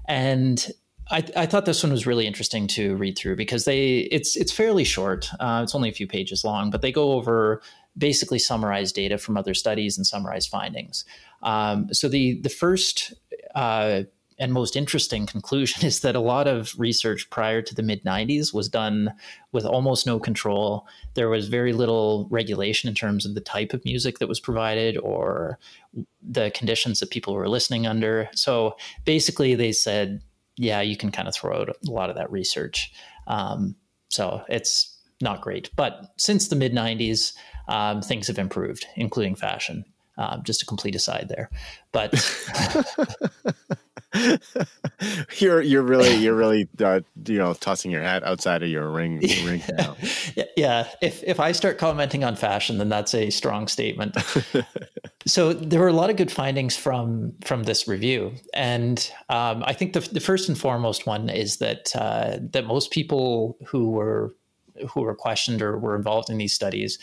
[0.10, 0.74] And
[1.10, 4.52] I, I thought this one was really interesting to read through because they it's it's
[4.52, 5.30] fairly short.
[5.40, 7.62] Uh, it's only a few pages long, but they go over
[7.98, 11.06] basically summarize data from other studies and summarize findings.
[11.44, 13.14] Um, so the the first
[13.56, 14.04] uh,
[14.40, 18.54] and most interesting conclusion is that a lot of research prior to the mid 90s
[18.54, 19.14] was done
[19.52, 20.88] with almost no control.
[21.14, 24.98] There was very little regulation in terms of the type of music that was provided
[24.98, 25.60] or
[26.22, 28.30] the conditions that people were listening under.
[28.34, 30.22] So basically, they said,
[30.56, 32.92] yeah, you can kind of throw out a lot of that research.
[33.28, 33.76] Um,
[34.10, 35.70] so it's not great.
[35.76, 37.34] But since the mid 90s,
[37.68, 39.86] um, things have improved, including fashion.
[40.20, 41.50] Um, just a complete aside there,
[41.94, 42.14] but
[45.40, 49.20] you're you're really you're really uh, you know tossing your hat outside of your ring
[49.46, 49.96] ring now.
[50.58, 54.18] yeah, if if I start commenting on fashion, then that's a strong statement.
[55.26, 59.72] so there were a lot of good findings from from this review, and um, I
[59.72, 64.36] think the the first and foremost one is that uh, that most people who were
[64.92, 67.00] who were questioned or were involved in these studies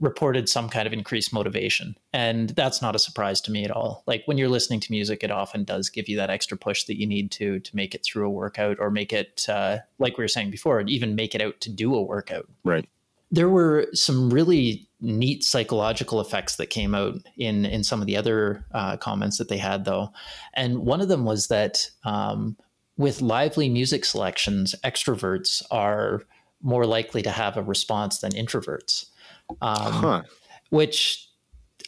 [0.00, 1.96] reported some kind of increased motivation.
[2.12, 4.02] And that's not a surprise to me at all.
[4.06, 7.00] Like when you're listening to music, it often does give you that extra push that
[7.00, 10.24] you need to to make it through a workout or make it uh, like we
[10.24, 12.46] were saying before, even make it out to do a workout.
[12.62, 12.86] Right.
[13.30, 18.16] There were some really neat psychological effects that came out in in some of the
[18.16, 20.12] other uh, comments that they had, though,
[20.54, 22.56] and one of them was that um,
[22.96, 26.22] with lively music selections, extroverts are
[26.62, 29.06] more likely to have a response than introverts
[29.60, 30.22] um, huh.
[30.70, 31.26] which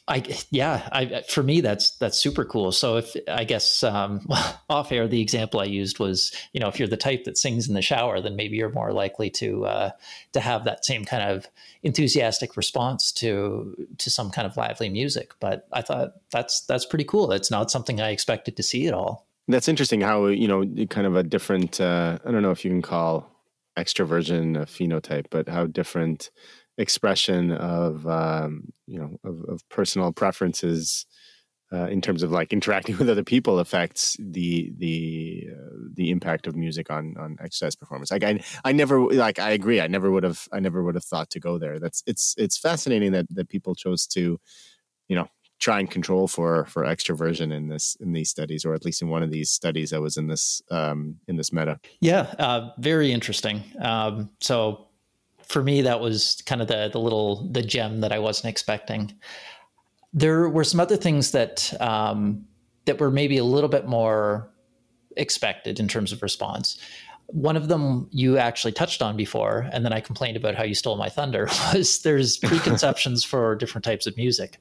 [0.08, 2.72] I yeah, I for me that's that's super cool.
[2.72, 4.26] So if I guess um,
[4.70, 7.68] off air, the example I used was you know if you're the type that sings
[7.68, 9.90] in the shower, then maybe you're more likely to uh,
[10.32, 11.46] to have that same kind of
[11.82, 15.32] enthusiastic response to to some kind of lively music.
[15.40, 17.30] But I thought that's that's pretty cool.
[17.32, 19.26] It's not something I expected to see at all.
[19.46, 20.00] That's interesting.
[20.00, 21.80] How you know kind of a different.
[21.80, 23.30] Uh, I don't know if you can call
[23.76, 26.30] extroversion a phenotype, but how different
[26.78, 31.06] expression of um, you know of, of personal preferences
[31.72, 36.46] uh, in terms of like interacting with other people affects the the uh, the impact
[36.46, 38.10] of music on on exercise performance.
[38.10, 39.80] Like I I never like I agree.
[39.80, 41.78] I never would have I never would have thought to go there.
[41.78, 44.40] That's it's it's fascinating that that people chose to
[45.08, 45.28] you know
[45.60, 49.08] try and control for for extroversion in this in these studies or at least in
[49.08, 53.12] one of these studies that was in this um in this meta yeah uh, very
[53.12, 54.87] interesting um so
[55.48, 59.14] for me, that was kind of the the little the gem that I wasn't expecting.
[60.12, 62.44] There were some other things that um,
[62.84, 64.50] that were maybe a little bit more
[65.16, 66.78] expected in terms of response.
[67.26, 70.74] One of them you actually touched on before, and then I complained about how you
[70.74, 71.48] stole my thunder.
[71.74, 74.58] Was there's preconceptions for different types of music.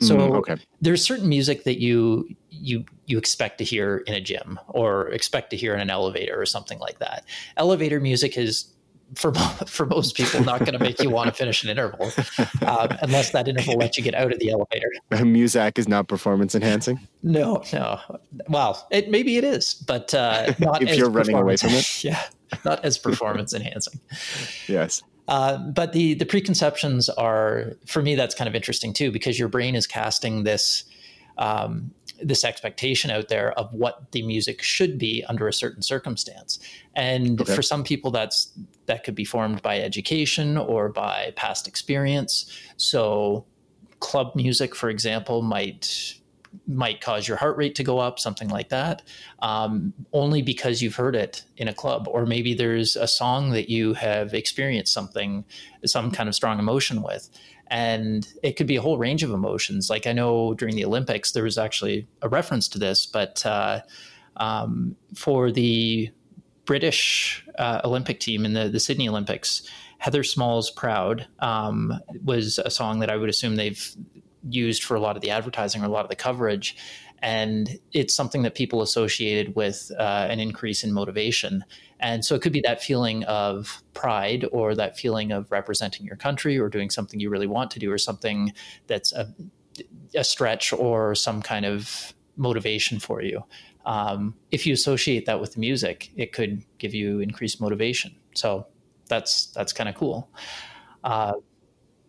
[0.00, 0.56] So mm, okay.
[0.80, 5.50] there's certain music that you you you expect to hear in a gym or expect
[5.50, 7.24] to hear in an elevator or something like that.
[7.56, 8.72] Elevator music is
[9.14, 9.32] for
[9.66, 12.10] for most people not going to make you want to finish an interval
[12.66, 14.90] um, unless that interval lets you get out of the elevator.
[15.10, 17.00] Muzak is not performance enhancing.
[17.22, 18.00] No, no.
[18.48, 22.04] Well, it maybe it is, but uh, not if you're running away from it.
[22.04, 22.22] Yeah.
[22.64, 24.00] not as performance enhancing.
[24.68, 25.02] Yes.
[25.28, 29.48] Uh, but the the preconceptions are for me that's kind of interesting too because your
[29.48, 30.84] brain is casting this
[31.38, 31.90] um,
[32.22, 36.58] this expectation out there of what the music should be under a certain circumstance
[36.94, 37.54] and okay.
[37.54, 38.52] for some people that's
[38.86, 43.44] that could be formed by education or by past experience so
[44.00, 46.16] club music for example might
[46.66, 49.02] might cause your heart rate to go up, something like that,
[49.40, 52.08] um, only because you've heard it in a club.
[52.08, 55.44] Or maybe there's a song that you have experienced something,
[55.84, 57.28] some kind of strong emotion with.
[57.68, 59.90] And it could be a whole range of emotions.
[59.90, 63.80] Like I know during the Olympics, there was actually a reference to this, but uh,
[64.36, 66.10] um, for the
[66.64, 69.62] British uh, Olympic team in the, the Sydney Olympics,
[69.98, 73.96] Heather Small's "Proud" um, was a song that I would assume they've
[74.48, 76.76] used for a lot of the advertising or a lot of the coverage.
[77.22, 81.64] And it's something that people associated with uh, an increase in motivation.
[81.98, 86.16] And so it could be that feeling of pride or that feeling of representing your
[86.16, 88.52] country or doing something you really want to do or something
[88.86, 89.34] that's a,
[90.14, 93.42] a stretch or some kind of motivation for you.
[93.86, 98.14] Um, if you associate that with music, it could give you increased motivation.
[98.34, 98.66] So
[99.08, 100.28] that's that's kind of cool.
[101.04, 101.34] Uh,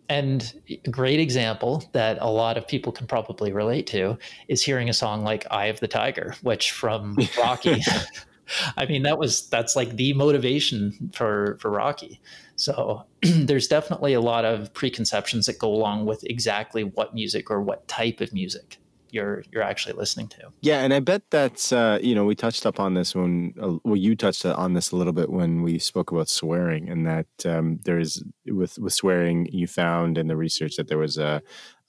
[0.09, 4.17] and a great example that a lot of people can probably relate to
[4.47, 7.81] is hearing a song like Eye of the Tiger, which from Rocky.
[8.77, 12.21] I mean, that was that's like the motivation for for Rocky.
[12.55, 17.61] So there's definitely a lot of preconceptions that go along with exactly what music or
[17.61, 18.77] what type of music
[19.11, 20.51] you're you're actually listening to.
[20.61, 23.77] Yeah, and I bet that's uh, you know we touched up on this when uh,
[23.83, 27.27] well you touched on this a little bit when we spoke about swearing, and that
[27.45, 31.41] um, there is with with swearing you found in the research that there was a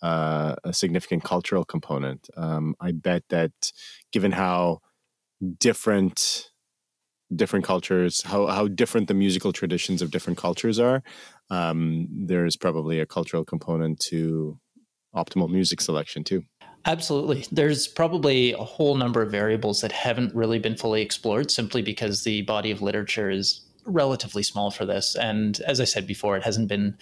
[0.02, 2.28] uh, a significant cultural component.
[2.36, 3.72] Um, I bet that
[4.12, 4.80] given how
[5.58, 6.50] different
[7.34, 11.02] different cultures how how different the musical traditions of different cultures are
[11.50, 14.58] um, there's probably a cultural component to
[15.14, 16.42] optimal music selection too
[16.84, 17.44] Absolutely.
[17.52, 22.22] There's probably a whole number of variables that haven't really been fully explored simply because
[22.22, 25.14] the body of literature is relatively small for this.
[25.16, 26.96] And as I said before, it hasn't been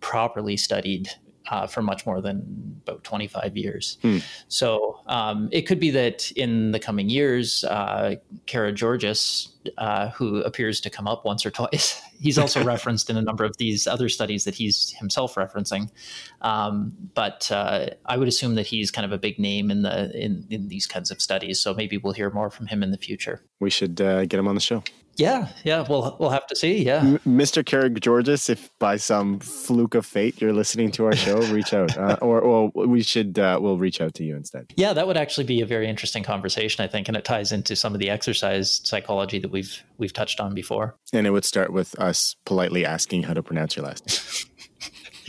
[0.00, 1.10] properly studied
[1.50, 3.98] uh, for much more than about 25 years.
[4.02, 4.18] Hmm.
[4.48, 10.80] So um, it could be that in the coming years, uh, Karageorgis, uh, who appears
[10.80, 14.08] to come up once or twice, he's also referenced in a number of these other
[14.08, 15.90] studies that he's himself referencing.
[16.42, 20.14] Um, but uh, I would assume that he's kind of a big name in the
[20.16, 21.60] in, in these kinds of studies.
[21.60, 23.42] So maybe we'll hear more from him in the future.
[23.60, 24.82] We should uh, get him on the show.
[25.18, 26.84] Yeah, yeah, we'll we'll have to see.
[26.84, 28.00] Yeah, M- Mr.
[28.00, 32.16] Georges, if by some fluke of fate you're listening to our show, reach out, uh,
[32.22, 34.72] or, or we should uh, we'll reach out to you instead.
[34.76, 37.74] Yeah, that would actually be a very interesting conversation, I think, and it ties into
[37.74, 40.96] some of the exercise psychology that we've we've touched on before.
[41.12, 44.44] And it would start with us politely asking how to pronounce your last name.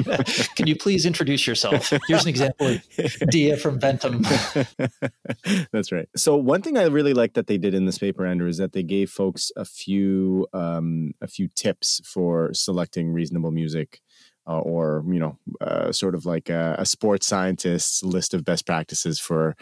[0.55, 1.91] Can you please introduce yourself?
[2.07, 2.81] Here's an example of
[3.29, 4.23] Dia from Ventum.
[5.71, 6.07] That's right.
[6.15, 8.73] So one thing I really like that they did in this paper, Andrew, is that
[8.73, 14.01] they gave folks a few um, a few tips for selecting reasonable music.
[14.47, 18.65] Uh, or you know, uh, sort of like a, a sports scientist's list of best
[18.65, 19.55] practices for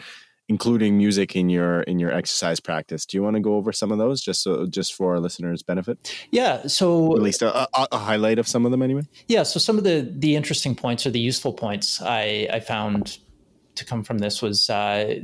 [0.48, 3.04] including music in your in your exercise practice.
[3.04, 5.62] Do you want to go over some of those just so just for our listeners'
[5.62, 6.14] benefit?
[6.30, 6.66] Yeah.
[6.66, 9.02] So at least a, a, a, highlight of some of them anyway.
[9.26, 9.42] Yeah.
[9.42, 13.18] So some of the the interesting points or the useful points I I found
[13.78, 15.20] to come from this was uh,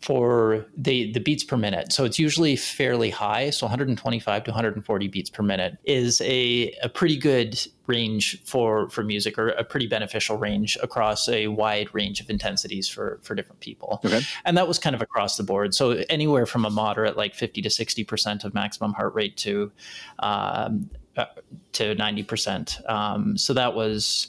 [0.00, 1.92] for the the beats per minute.
[1.92, 3.50] So it's usually fairly high.
[3.50, 9.02] So 125 to 140 beats per minute is a, a pretty good range for for
[9.02, 13.60] music, or a pretty beneficial range across a wide range of intensities for for different
[13.60, 14.00] people.
[14.04, 14.20] Okay.
[14.44, 15.74] And that was kind of across the board.
[15.74, 19.72] So anywhere from a moderate, like 50 to 60 percent of maximum heart rate, to
[20.20, 21.26] um, uh,
[21.72, 22.78] to 90 percent.
[22.88, 24.28] Um, so that was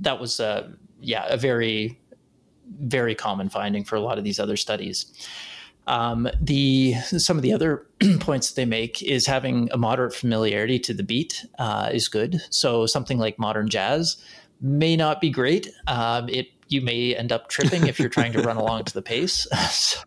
[0.00, 1.99] that was a yeah a very
[2.78, 5.06] very common finding for a lot of these other studies.
[5.86, 7.86] Um, the some of the other
[8.20, 12.40] points that they make is having a moderate familiarity to the beat uh, is good.
[12.50, 14.16] So something like modern jazz
[14.60, 15.68] may not be great.
[15.86, 19.02] Um, it you may end up tripping if you're trying to run along to the
[19.02, 19.46] pace.
[19.70, 19.98] so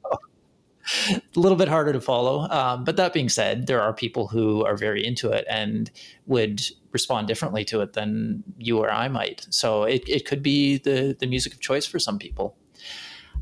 [1.09, 2.47] a little bit harder to follow.
[2.49, 5.89] Um, but that being said, there are people who are very into it and
[6.25, 9.47] would respond differently to it than you or I might.
[9.49, 12.55] So it, it could be the, the music of choice for some people.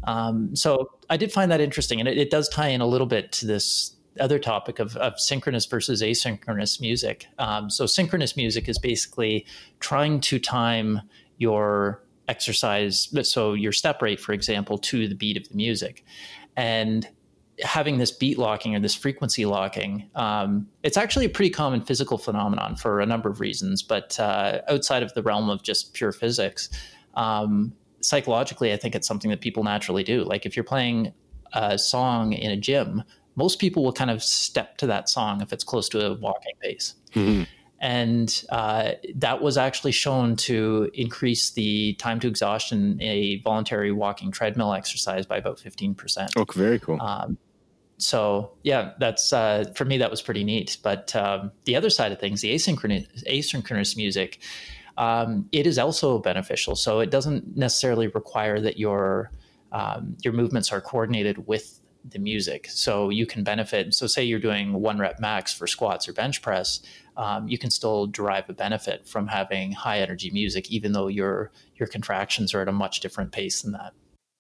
[0.06, 3.06] Um, so I did find that interesting, and it, it, does tie in a little
[3.06, 7.28] bit to this other topic of, of synchronous versus asynchronous music.
[7.38, 9.46] Um, so synchronous music is basically
[9.80, 11.02] trying to time
[11.38, 16.04] your exercise, so your step rate, for example, to the beat of the music,
[16.56, 17.08] and
[17.64, 22.18] having this beat locking or this frequency locking, um, it's actually a pretty common physical
[22.18, 23.82] phenomenon for a number of reasons.
[23.84, 26.70] But uh, outside of the realm of just pure physics,
[27.16, 30.24] um, psychologically, I think it's something that people naturally do.
[30.24, 31.14] Like if you're playing
[31.54, 33.04] a song in a gym,
[33.36, 36.54] most people will kind of step to that song if it's close to a walking
[36.62, 36.96] pace.
[37.14, 37.44] Mm-hmm.
[37.80, 43.92] And uh, that was actually shown to increase the time to exhaustion in a voluntary
[43.92, 46.30] walking treadmill exercise by about 15%.
[46.38, 47.02] Oh, very cool.
[47.02, 47.40] Um,
[48.02, 50.78] so yeah, that's uh, for me that was pretty neat.
[50.82, 54.40] But um, the other side of things, the asynchronous asynchronous music,
[54.98, 56.76] um, it is also beneficial.
[56.76, 59.32] So it doesn't necessarily require that your
[59.72, 62.68] um, your movements are coordinated with the music.
[62.70, 63.94] So you can benefit.
[63.94, 66.82] So say you're doing one rep max for squats or bench press,
[67.16, 71.52] um, you can still derive a benefit from having high energy music, even though your
[71.76, 73.94] your contractions are at a much different pace than that.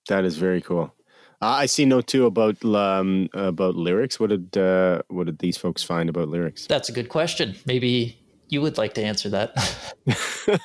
[0.07, 0.93] That is very cool.
[1.42, 4.20] I see note too about um, about lyrics.
[4.20, 6.68] What did uh, what did these folks find about lyrics?
[6.68, 7.56] That's a good question.
[7.66, 8.18] Maybe
[8.50, 10.60] you would like to answer that.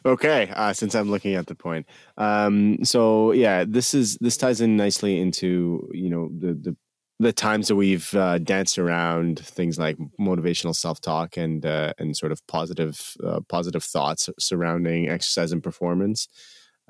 [0.04, 1.86] okay, uh, since I'm looking at the point.
[2.18, 6.76] Um, so yeah, this is this ties in nicely into you know the the
[7.20, 12.16] the times that we've uh, danced around things like motivational self talk and uh, and
[12.16, 16.28] sort of positive uh, positive thoughts surrounding exercise and performance.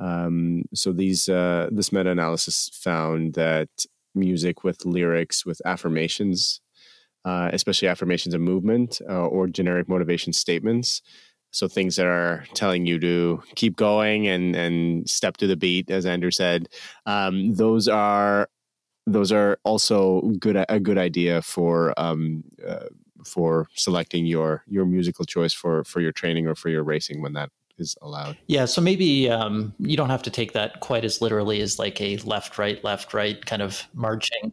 [0.01, 3.69] Um, so these uh, this meta analysis found that
[4.15, 6.61] music with lyrics with affirmations
[7.25, 11.03] uh, especially affirmations of movement uh, or generic motivation statements.
[11.53, 15.91] So things that are telling you to keep going and and step to the beat,
[15.91, 16.69] as Andrew said,
[17.07, 18.49] um, those are
[19.07, 22.87] those are also good a good idea for um, uh,
[23.25, 27.33] for selecting your your musical choice for for your training or for your racing when
[27.33, 27.51] that
[27.81, 28.37] is allowed.
[28.47, 32.01] Yeah, so maybe um, you don't have to take that quite as literally as like
[32.01, 34.53] a left right left right kind of marching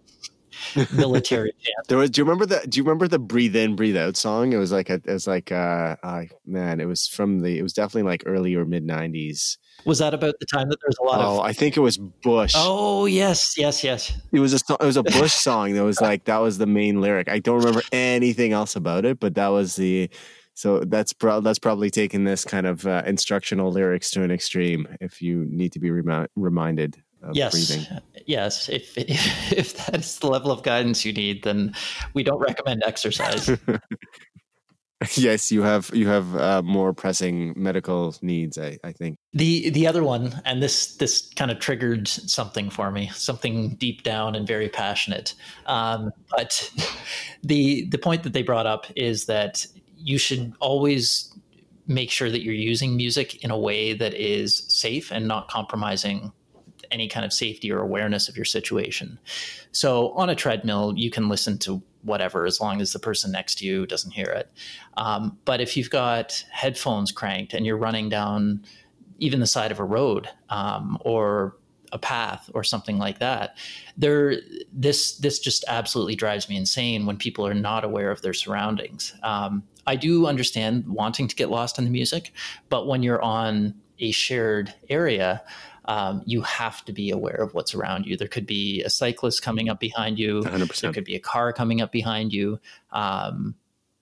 [0.94, 1.88] military chant.
[1.88, 2.10] There was.
[2.10, 2.68] Do you remember the?
[2.68, 4.54] Do you remember the "Breathe In, Breathe Out" song?
[4.54, 7.58] It was like a, it was like uh, uh man, it was from the.
[7.58, 9.58] It was definitely like early or mid '90s.
[9.86, 11.46] Was that about the time that there was a lot of oh, of?
[11.46, 12.54] I think it was Bush.
[12.56, 14.14] Oh yes, yes, yes.
[14.32, 17.02] It was a it was a Bush song that was like that was the main
[17.02, 17.30] lyric.
[17.30, 20.10] I don't remember anything else about it, but that was the.
[20.58, 24.88] So that's pro- that's probably taking this kind of uh, instructional lyrics to an extreme.
[25.00, 26.98] If you need to be remi- reminded
[27.32, 27.52] yes.
[27.52, 27.86] breathing.
[28.26, 28.68] Yes.
[28.68, 31.76] If, if, if that is the level of guidance you need, then
[32.16, 33.56] we don't recommend exercise.
[35.16, 38.58] yes, you have you have uh, more pressing medical needs.
[38.58, 42.90] I, I think the the other one, and this this kind of triggered something for
[42.90, 45.36] me, something deep down and very passionate.
[45.68, 46.72] Um, but
[47.44, 51.34] the the point that they brought up is that you should always
[51.88, 56.32] make sure that you're using music in a way that is safe and not compromising
[56.92, 59.20] any kind of safety or awareness of your situation.
[59.72, 63.56] So on a treadmill, you can listen to whatever as long as the person next
[63.60, 64.52] to you doesn't hear it.
[64.96, 68.64] Um, but if you've got headphones cranked and you're running down
[69.20, 71.58] even the side of a road um, or
[71.92, 73.58] a path or something like that
[73.98, 74.36] there
[74.74, 79.16] this this just absolutely drives me insane when people are not aware of their surroundings
[79.24, 82.32] um, i do understand wanting to get lost in the music
[82.70, 85.42] but when you're on a shared area
[85.88, 88.18] um, you have to be aware of what's around you.
[88.18, 90.42] There could be a cyclist coming up behind you.
[90.42, 90.82] 100%.
[90.82, 92.60] There could be a car coming up behind you.
[92.92, 93.56] Um,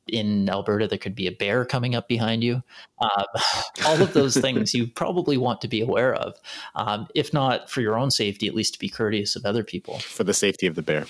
[0.08, 2.62] in Alberta, there could be a bear coming up behind you.
[3.00, 3.26] Um,
[3.86, 6.36] all of those things you probably want to be aware of,
[6.76, 10.00] um, if not for your own safety, at least to be courteous of other people.
[10.00, 11.06] For the safety of the bear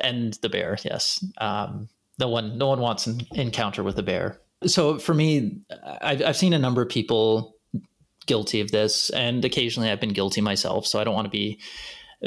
[0.00, 1.24] and the bear, yes.
[1.38, 1.88] Um,
[2.18, 4.40] no one, no one wants an encounter with a bear.
[4.66, 5.58] So for me,
[6.00, 7.56] I've, I've seen a number of people
[8.26, 10.86] guilty of this, and occasionally I've been guilty myself.
[10.86, 11.60] So I don't want to be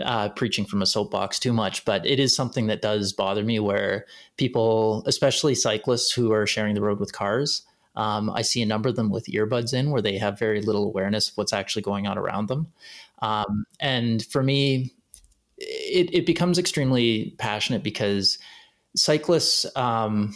[0.04, 3.60] uh, preaching from a soapbox too much, but it is something that does bother me
[3.60, 4.06] where
[4.38, 7.64] people, especially cyclists who are sharing the road with cars,
[7.96, 10.86] um, I see a number of them with earbuds in where they have very little
[10.86, 12.68] awareness of what's actually going on around them.
[13.24, 14.94] Um, and for me,
[15.58, 18.38] it, it, becomes extremely passionate because
[18.98, 20.34] cyclists, um,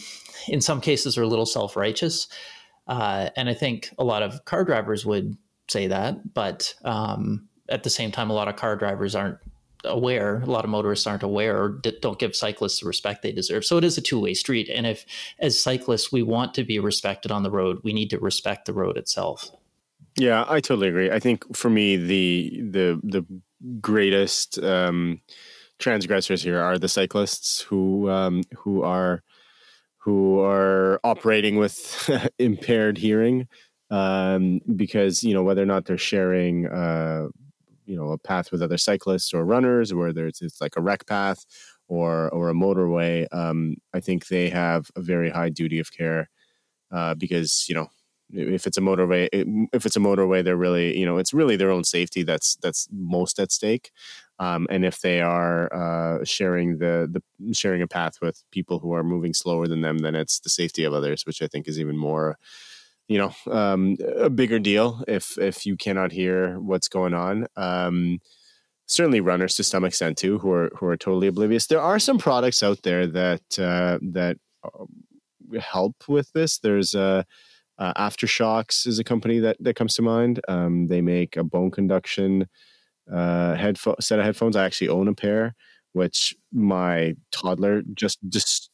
[0.47, 2.28] in some cases, are a little self righteous.
[2.88, 5.38] Uh, and I think a lot of car drivers would
[5.70, 9.38] say that, but um, at the same time, a lot of car drivers aren't
[9.86, 10.41] aware.
[10.41, 13.66] A lot of motorists aren't aware or d- don't give cyclists the respect they deserve.
[13.66, 14.70] So it is a two way street.
[14.70, 15.05] And if,
[15.39, 18.74] as cyclists, we want to be respected on the road, we need to respect the
[18.74, 19.49] road itself.
[20.18, 21.09] Yeah, I totally agree.
[21.09, 23.26] I think for me, the the the
[23.80, 25.22] greatest um,
[25.82, 29.24] transgressors here are the cyclists who um, who are
[29.98, 32.10] who are operating with
[32.40, 33.48] impaired hearing
[33.92, 37.28] um, because you know whether or not they're sharing uh,
[37.86, 40.82] you know a path with other cyclists or runners, or whether it's it's like a
[40.82, 41.46] rec path
[41.88, 46.30] or or a motorway, um, I think they have a very high duty of care
[46.92, 47.90] uh, because you know
[48.34, 49.28] if it's a motorway
[49.74, 52.88] if it's a motorway they're really you know it's really their own safety that's that's
[52.92, 53.92] most at stake
[54.42, 58.94] um, and if they are uh, sharing the the sharing a path with people who
[58.94, 61.80] are moving slower than them then it's the safety of others which i think is
[61.80, 62.38] even more
[63.12, 67.46] you know um, a bigger deal if if you cannot hear what's going on.
[67.58, 68.20] Um,
[68.88, 71.68] certainly runners to some extent too who are who are totally oblivious.
[71.68, 74.88] There are some products out there that uh, that um,
[75.60, 76.60] help with this.
[76.60, 77.26] There's a
[77.78, 80.39] uh, Aftershokz is a company that that comes to mind.
[80.48, 82.48] Um, they make a bone conduction
[83.12, 84.56] uh, headphone set of headphones.
[84.56, 85.56] I actually own a pair,
[85.93, 88.70] which my toddler just dis-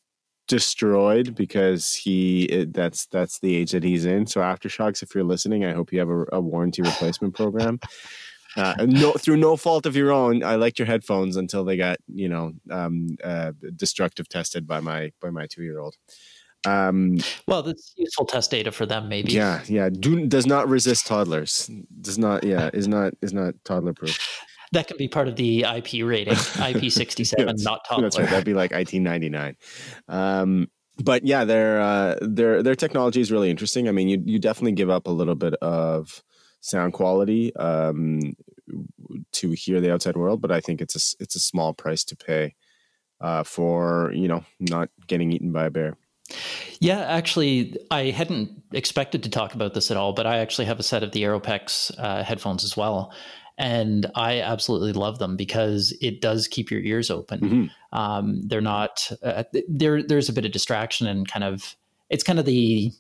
[0.48, 4.26] destroyed because he it, that's that's the age that he's in.
[4.26, 7.80] So Aftershokz, if you're listening, I hope you have a, a warranty replacement program.
[8.56, 11.98] Uh, no, through no fault of your own, I liked your headphones until they got
[12.08, 15.96] you know um, uh, destructive tested by my by my two year old.
[16.66, 19.32] Um, well, that's useful test data for them, maybe.
[19.32, 19.90] Yeah, yeah.
[19.90, 21.70] Do, does not resist toddlers.
[22.02, 22.44] Does not.
[22.44, 24.20] Yeah, is not is not toddler proof.
[24.74, 26.36] That can be part of the IP rating.
[26.62, 28.04] IP sixty seven, not toddler.
[28.04, 28.30] That's right.
[28.30, 29.56] That'd be like IT ninety nine.
[30.08, 30.68] Um,
[31.04, 33.88] but yeah, their uh, their their technology is really interesting.
[33.88, 36.24] I mean, you you definitely give up a little bit of
[36.62, 38.36] sound quality um,
[39.32, 42.16] to hear the outside world, but I think it's a it's a small price to
[42.16, 42.56] pay
[43.22, 45.98] uh, for you know not getting eaten by a bear.
[46.80, 50.80] Yeah, actually, I hadn't expected to talk about this at all, but I actually have
[50.80, 53.14] a set of the Aeropex uh, headphones as well.
[53.58, 57.40] And I absolutely love them because it does keep your ears open.
[57.40, 57.98] Mm-hmm.
[57.98, 61.76] Um, they're not, uh, there, there's a bit of distraction and kind of,
[62.10, 62.92] it's kind of the,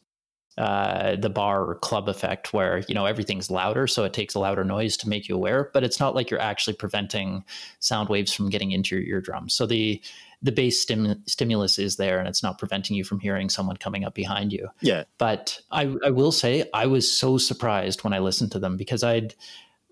[0.57, 3.85] uh, the bar or club effect where, you know, everything's louder.
[3.85, 6.39] So it takes a louder noise to make you aware, but it's not like you're
[6.39, 7.43] actually preventing
[7.79, 9.53] sound waves from getting into your eardrums.
[9.53, 10.01] So the,
[10.41, 14.03] the base stim- stimulus is there and it's not preventing you from hearing someone coming
[14.03, 14.67] up behind you.
[14.81, 15.03] Yeah.
[15.17, 19.03] But I, I will say I was so surprised when I listened to them because
[19.03, 19.35] I'd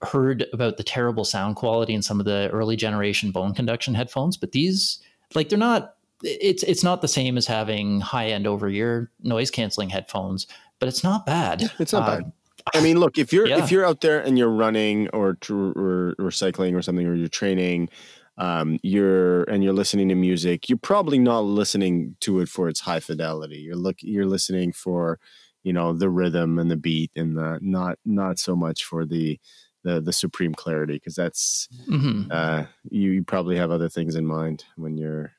[0.01, 4.37] heard about the terrible sound quality in some of the early generation bone conduction headphones,
[4.37, 4.99] but these
[5.33, 5.95] like they're not
[6.25, 10.47] it's it's not the same as having high end over ear noise canceling headphones,
[10.79, 11.61] but it's not bad.
[11.61, 12.31] Yeah, it's not bad.
[12.73, 13.63] I mean, look if you're yeah.
[13.63, 17.27] if you're out there and you're running or, or or cycling or something, or you're
[17.27, 17.89] training,
[18.37, 22.79] um, you're and you're listening to music, you're probably not listening to it for its
[22.79, 23.57] high fidelity.
[23.57, 25.19] You're look you're listening for
[25.63, 29.39] you know the rhythm and the beat and the not not so much for the
[29.83, 32.31] the the supreme clarity because that's mm-hmm.
[32.31, 35.31] uh, you, you probably have other things in mind when you're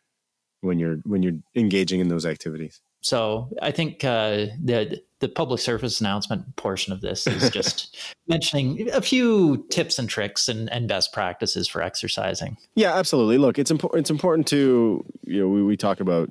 [0.60, 2.80] when you're when you're engaging in those activities.
[3.02, 7.96] So I think uh, the the public service announcement portion of this is just
[8.28, 12.56] mentioning a few tips and tricks and, and best practices for exercising.
[12.74, 13.38] Yeah, absolutely.
[13.38, 14.00] Look, it's important.
[14.00, 16.30] It's important to you know we, we talk about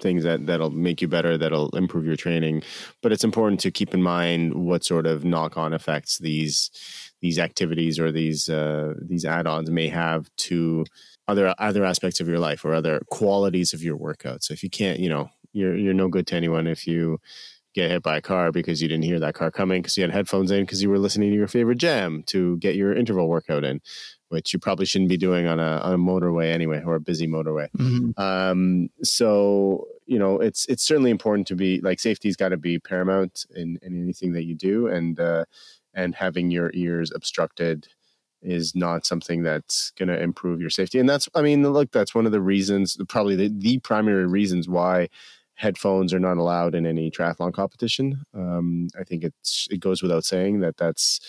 [0.00, 2.62] things that that'll make you better, that'll improve your training,
[3.02, 6.70] but it's important to keep in mind what sort of knock on effects these
[7.20, 10.84] these activities or these uh, these add ons may have to
[11.28, 14.42] other other aspects of your life or other qualities of your workout.
[14.42, 17.18] So if you can't, you know, you're you're no good to anyone if you
[17.74, 20.10] get hit by a car because you didn't hear that car coming because you had
[20.10, 23.64] headphones in because you were listening to your favorite jam to get your interval workout
[23.64, 23.80] in,
[24.28, 27.26] which you probably shouldn't be doing on a on a motorway anyway or a busy
[27.26, 27.68] motorway.
[27.72, 28.20] Mm-hmm.
[28.20, 32.78] Um, so you know it's it's certainly important to be like safety's got to be
[32.78, 35.44] paramount in, in anything that you do and uh,
[35.92, 37.88] and having your ears obstructed
[38.42, 42.14] is not something that's going to improve your safety and that's i mean look that's
[42.14, 45.08] one of the reasons probably the, the primary reasons why
[45.56, 48.24] headphones are not allowed in any triathlon competition.
[48.34, 51.20] Um, I think it's it goes without saying that that's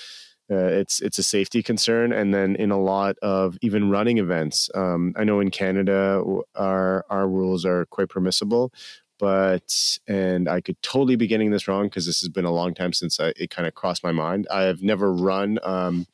[0.51, 2.13] uh, it's it's a safety concern.
[2.13, 6.23] And then in a lot of even running events, um, I know in Canada
[6.55, 8.71] our our rules are quite permissible,
[9.17, 12.73] but and I could totally be getting this wrong because this has been a long
[12.73, 14.47] time since I, it kind of crossed my mind.
[14.51, 15.59] I have never run.
[15.63, 16.05] Um,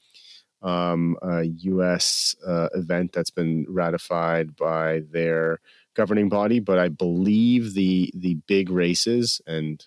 [0.63, 2.35] um, a U.S.
[2.45, 5.59] Uh, event that's been ratified by their
[5.95, 9.85] governing body, but I believe the the big races and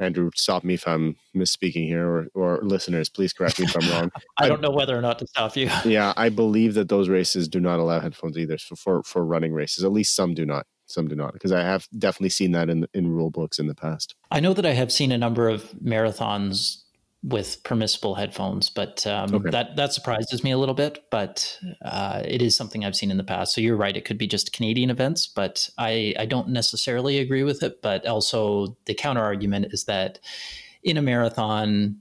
[0.00, 3.90] Andrew, stop me if I'm misspeaking here, or, or listeners, please correct me if I'm
[3.90, 4.10] wrong.
[4.38, 5.68] I don't know whether or not to stop you.
[5.84, 9.52] yeah, I believe that those races do not allow headphones either for, for, for running
[9.52, 9.84] races.
[9.84, 10.66] At least some do not.
[10.86, 13.76] Some do not, because I have definitely seen that in in rule books in the
[13.76, 14.16] past.
[14.32, 16.82] I know that I have seen a number of marathons
[17.22, 19.50] with permissible headphones, but um, okay.
[19.50, 21.04] that that surprises me a little bit.
[21.10, 23.54] But uh, it is something I've seen in the past.
[23.54, 27.42] So you're right; it could be just Canadian events, but I I don't necessarily agree
[27.42, 27.82] with it.
[27.82, 30.18] But also the counter argument is that
[30.82, 31.96] in a marathon,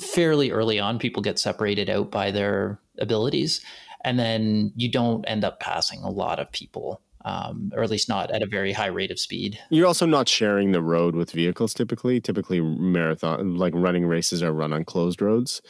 [0.00, 3.60] fairly early on, people get separated out by their abilities,
[4.04, 7.02] and then you don't end up passing a lot of people.
[7.26, 9.58] Um, or at least not at a very high rate of speed.
[9.70, 12.20] You're also not sharing the road with vehicles typically.
[12.20, 15.62] Typically, marathon, like running races, are run on closed roads.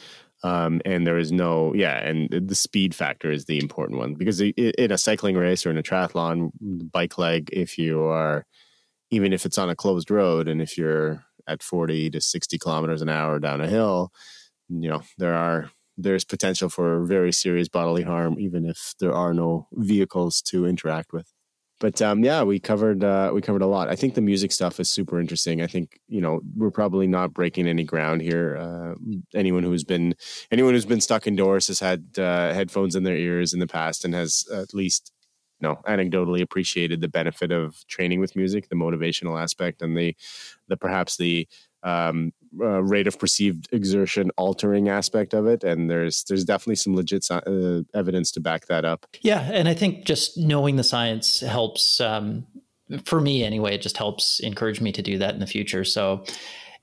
[0.43, 4.41] Um, and there is no, yeah, and the speed factor is the important one because
[4.41, 6.51] in a cycling race or in a triathlon,
[6.91, 8.45] bike leg, if you are,
[9.09, 13.01] even if it's on a closed road and if you're at 40 to 60 kilometers
[13.01, 14.11] an hour down a hill,
[14.69, 19.33] you know, there are there's potential for very serious bodily harm, even if there are
[19.33, 21.31] no vehicles to interact with.
[21.85, 23.89] But um, yeah, we covered uh, we covered a lot.
[23.89, 25.61] I think the music stuff is super interesting.
[25.61, 28.57] I think you know we're probably not breaking any ground here.
[28.57, 28.95] Uh,
[29.35, 30.15] anyone who's been
[30.49, 34.03] anyone who's been stuck indoors has had uh, headphones in their ears in the past
[34.03, 35.11] and has at least
[35.61, 40.15] you know anecdotally appreciated the benefit of training with music, the motivational aspect, and the
[40.67, 41.47] the perhaps the
[41.83, 46.95] um, uh, rate of perceived exertion altering aspect of it, and there's there's definitely some
[46.95, 49.05] legit uh, evidence to back that up.
[49.21, 51.99] Yeah, and I think just knowing the science helps.
[51.99, 52.45] Um,
[53.03, 55.83] for me, anyway, it just helps encourage me to do that in the future.
[55.83, 56.23] So,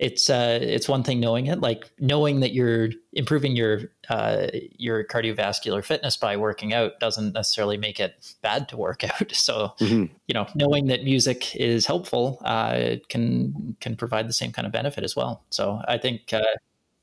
[0.02, 5.04] it's uh, it's one thing knowing it, like knowing that you're improving your uh, your
[5.04, 9.32] cardiovascular fitness by working out doesn't necessarily make it bad to work out.
[9.32, 10.12] So mm-hmm.
[10.26, 14.72] you know, knowing that music is helpful uh, can can provide the same kind of
[14.72, 15.44] benefit as well.
[15.50, 16.32] So I think.
[16.32, 16.42] Uh,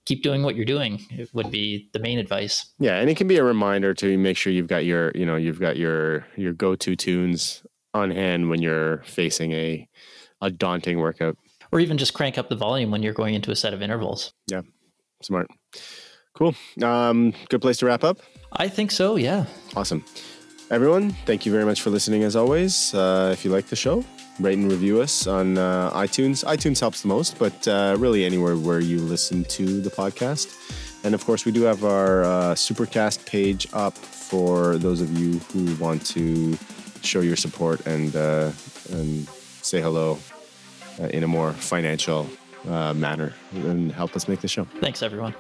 [0.06, 1.00] keep doing what you're doing
[1.34, 4.52] would be the main advice yeah and it can be a reminder to make sure
[4.52, 7.62] you've got your you know you've got your your go-to tunes
[7.93, 9.88] on hand when you're facing a
[10.41, 11.38] a daunting workout
[11.72, 14.34] or even just crank up the volume when you're going into a set of intervals.
[14.48, 14.62] Yeah,
[15.22, 15.48] smart.
[16.34, 16.56] Cool.
[16.82, 18.20] Um, good place to wrap up.
[18.54, 19.16] I think so.
[19.18, 19.46] Yeah.
[19.76, 20.06] Awesome.
[20.72, 22.24] Everyone, thank you very much for listening.
[22.24, 24.06] As always, uh, if you like the show,
[24.40, 26.46] rate and review us on uh, iTunes.
[26.46, 30.56] iTunes helps the most, but uh, really anywhere where you listen to the podcast.
[31.04, 35.40] And of course, we do have our uh, Supercast page up for those of you
[35.52, 36.58] who want to
[37.02, 38.52] show your support and uh,
[38.92, 39.28] and
[39.62, 40.20] say hello
[41.08, 42.28] in a more financial
[42.68, 44.66] uh, manner and help us make the show.
[44.82, 45.34] Thanks, everyone.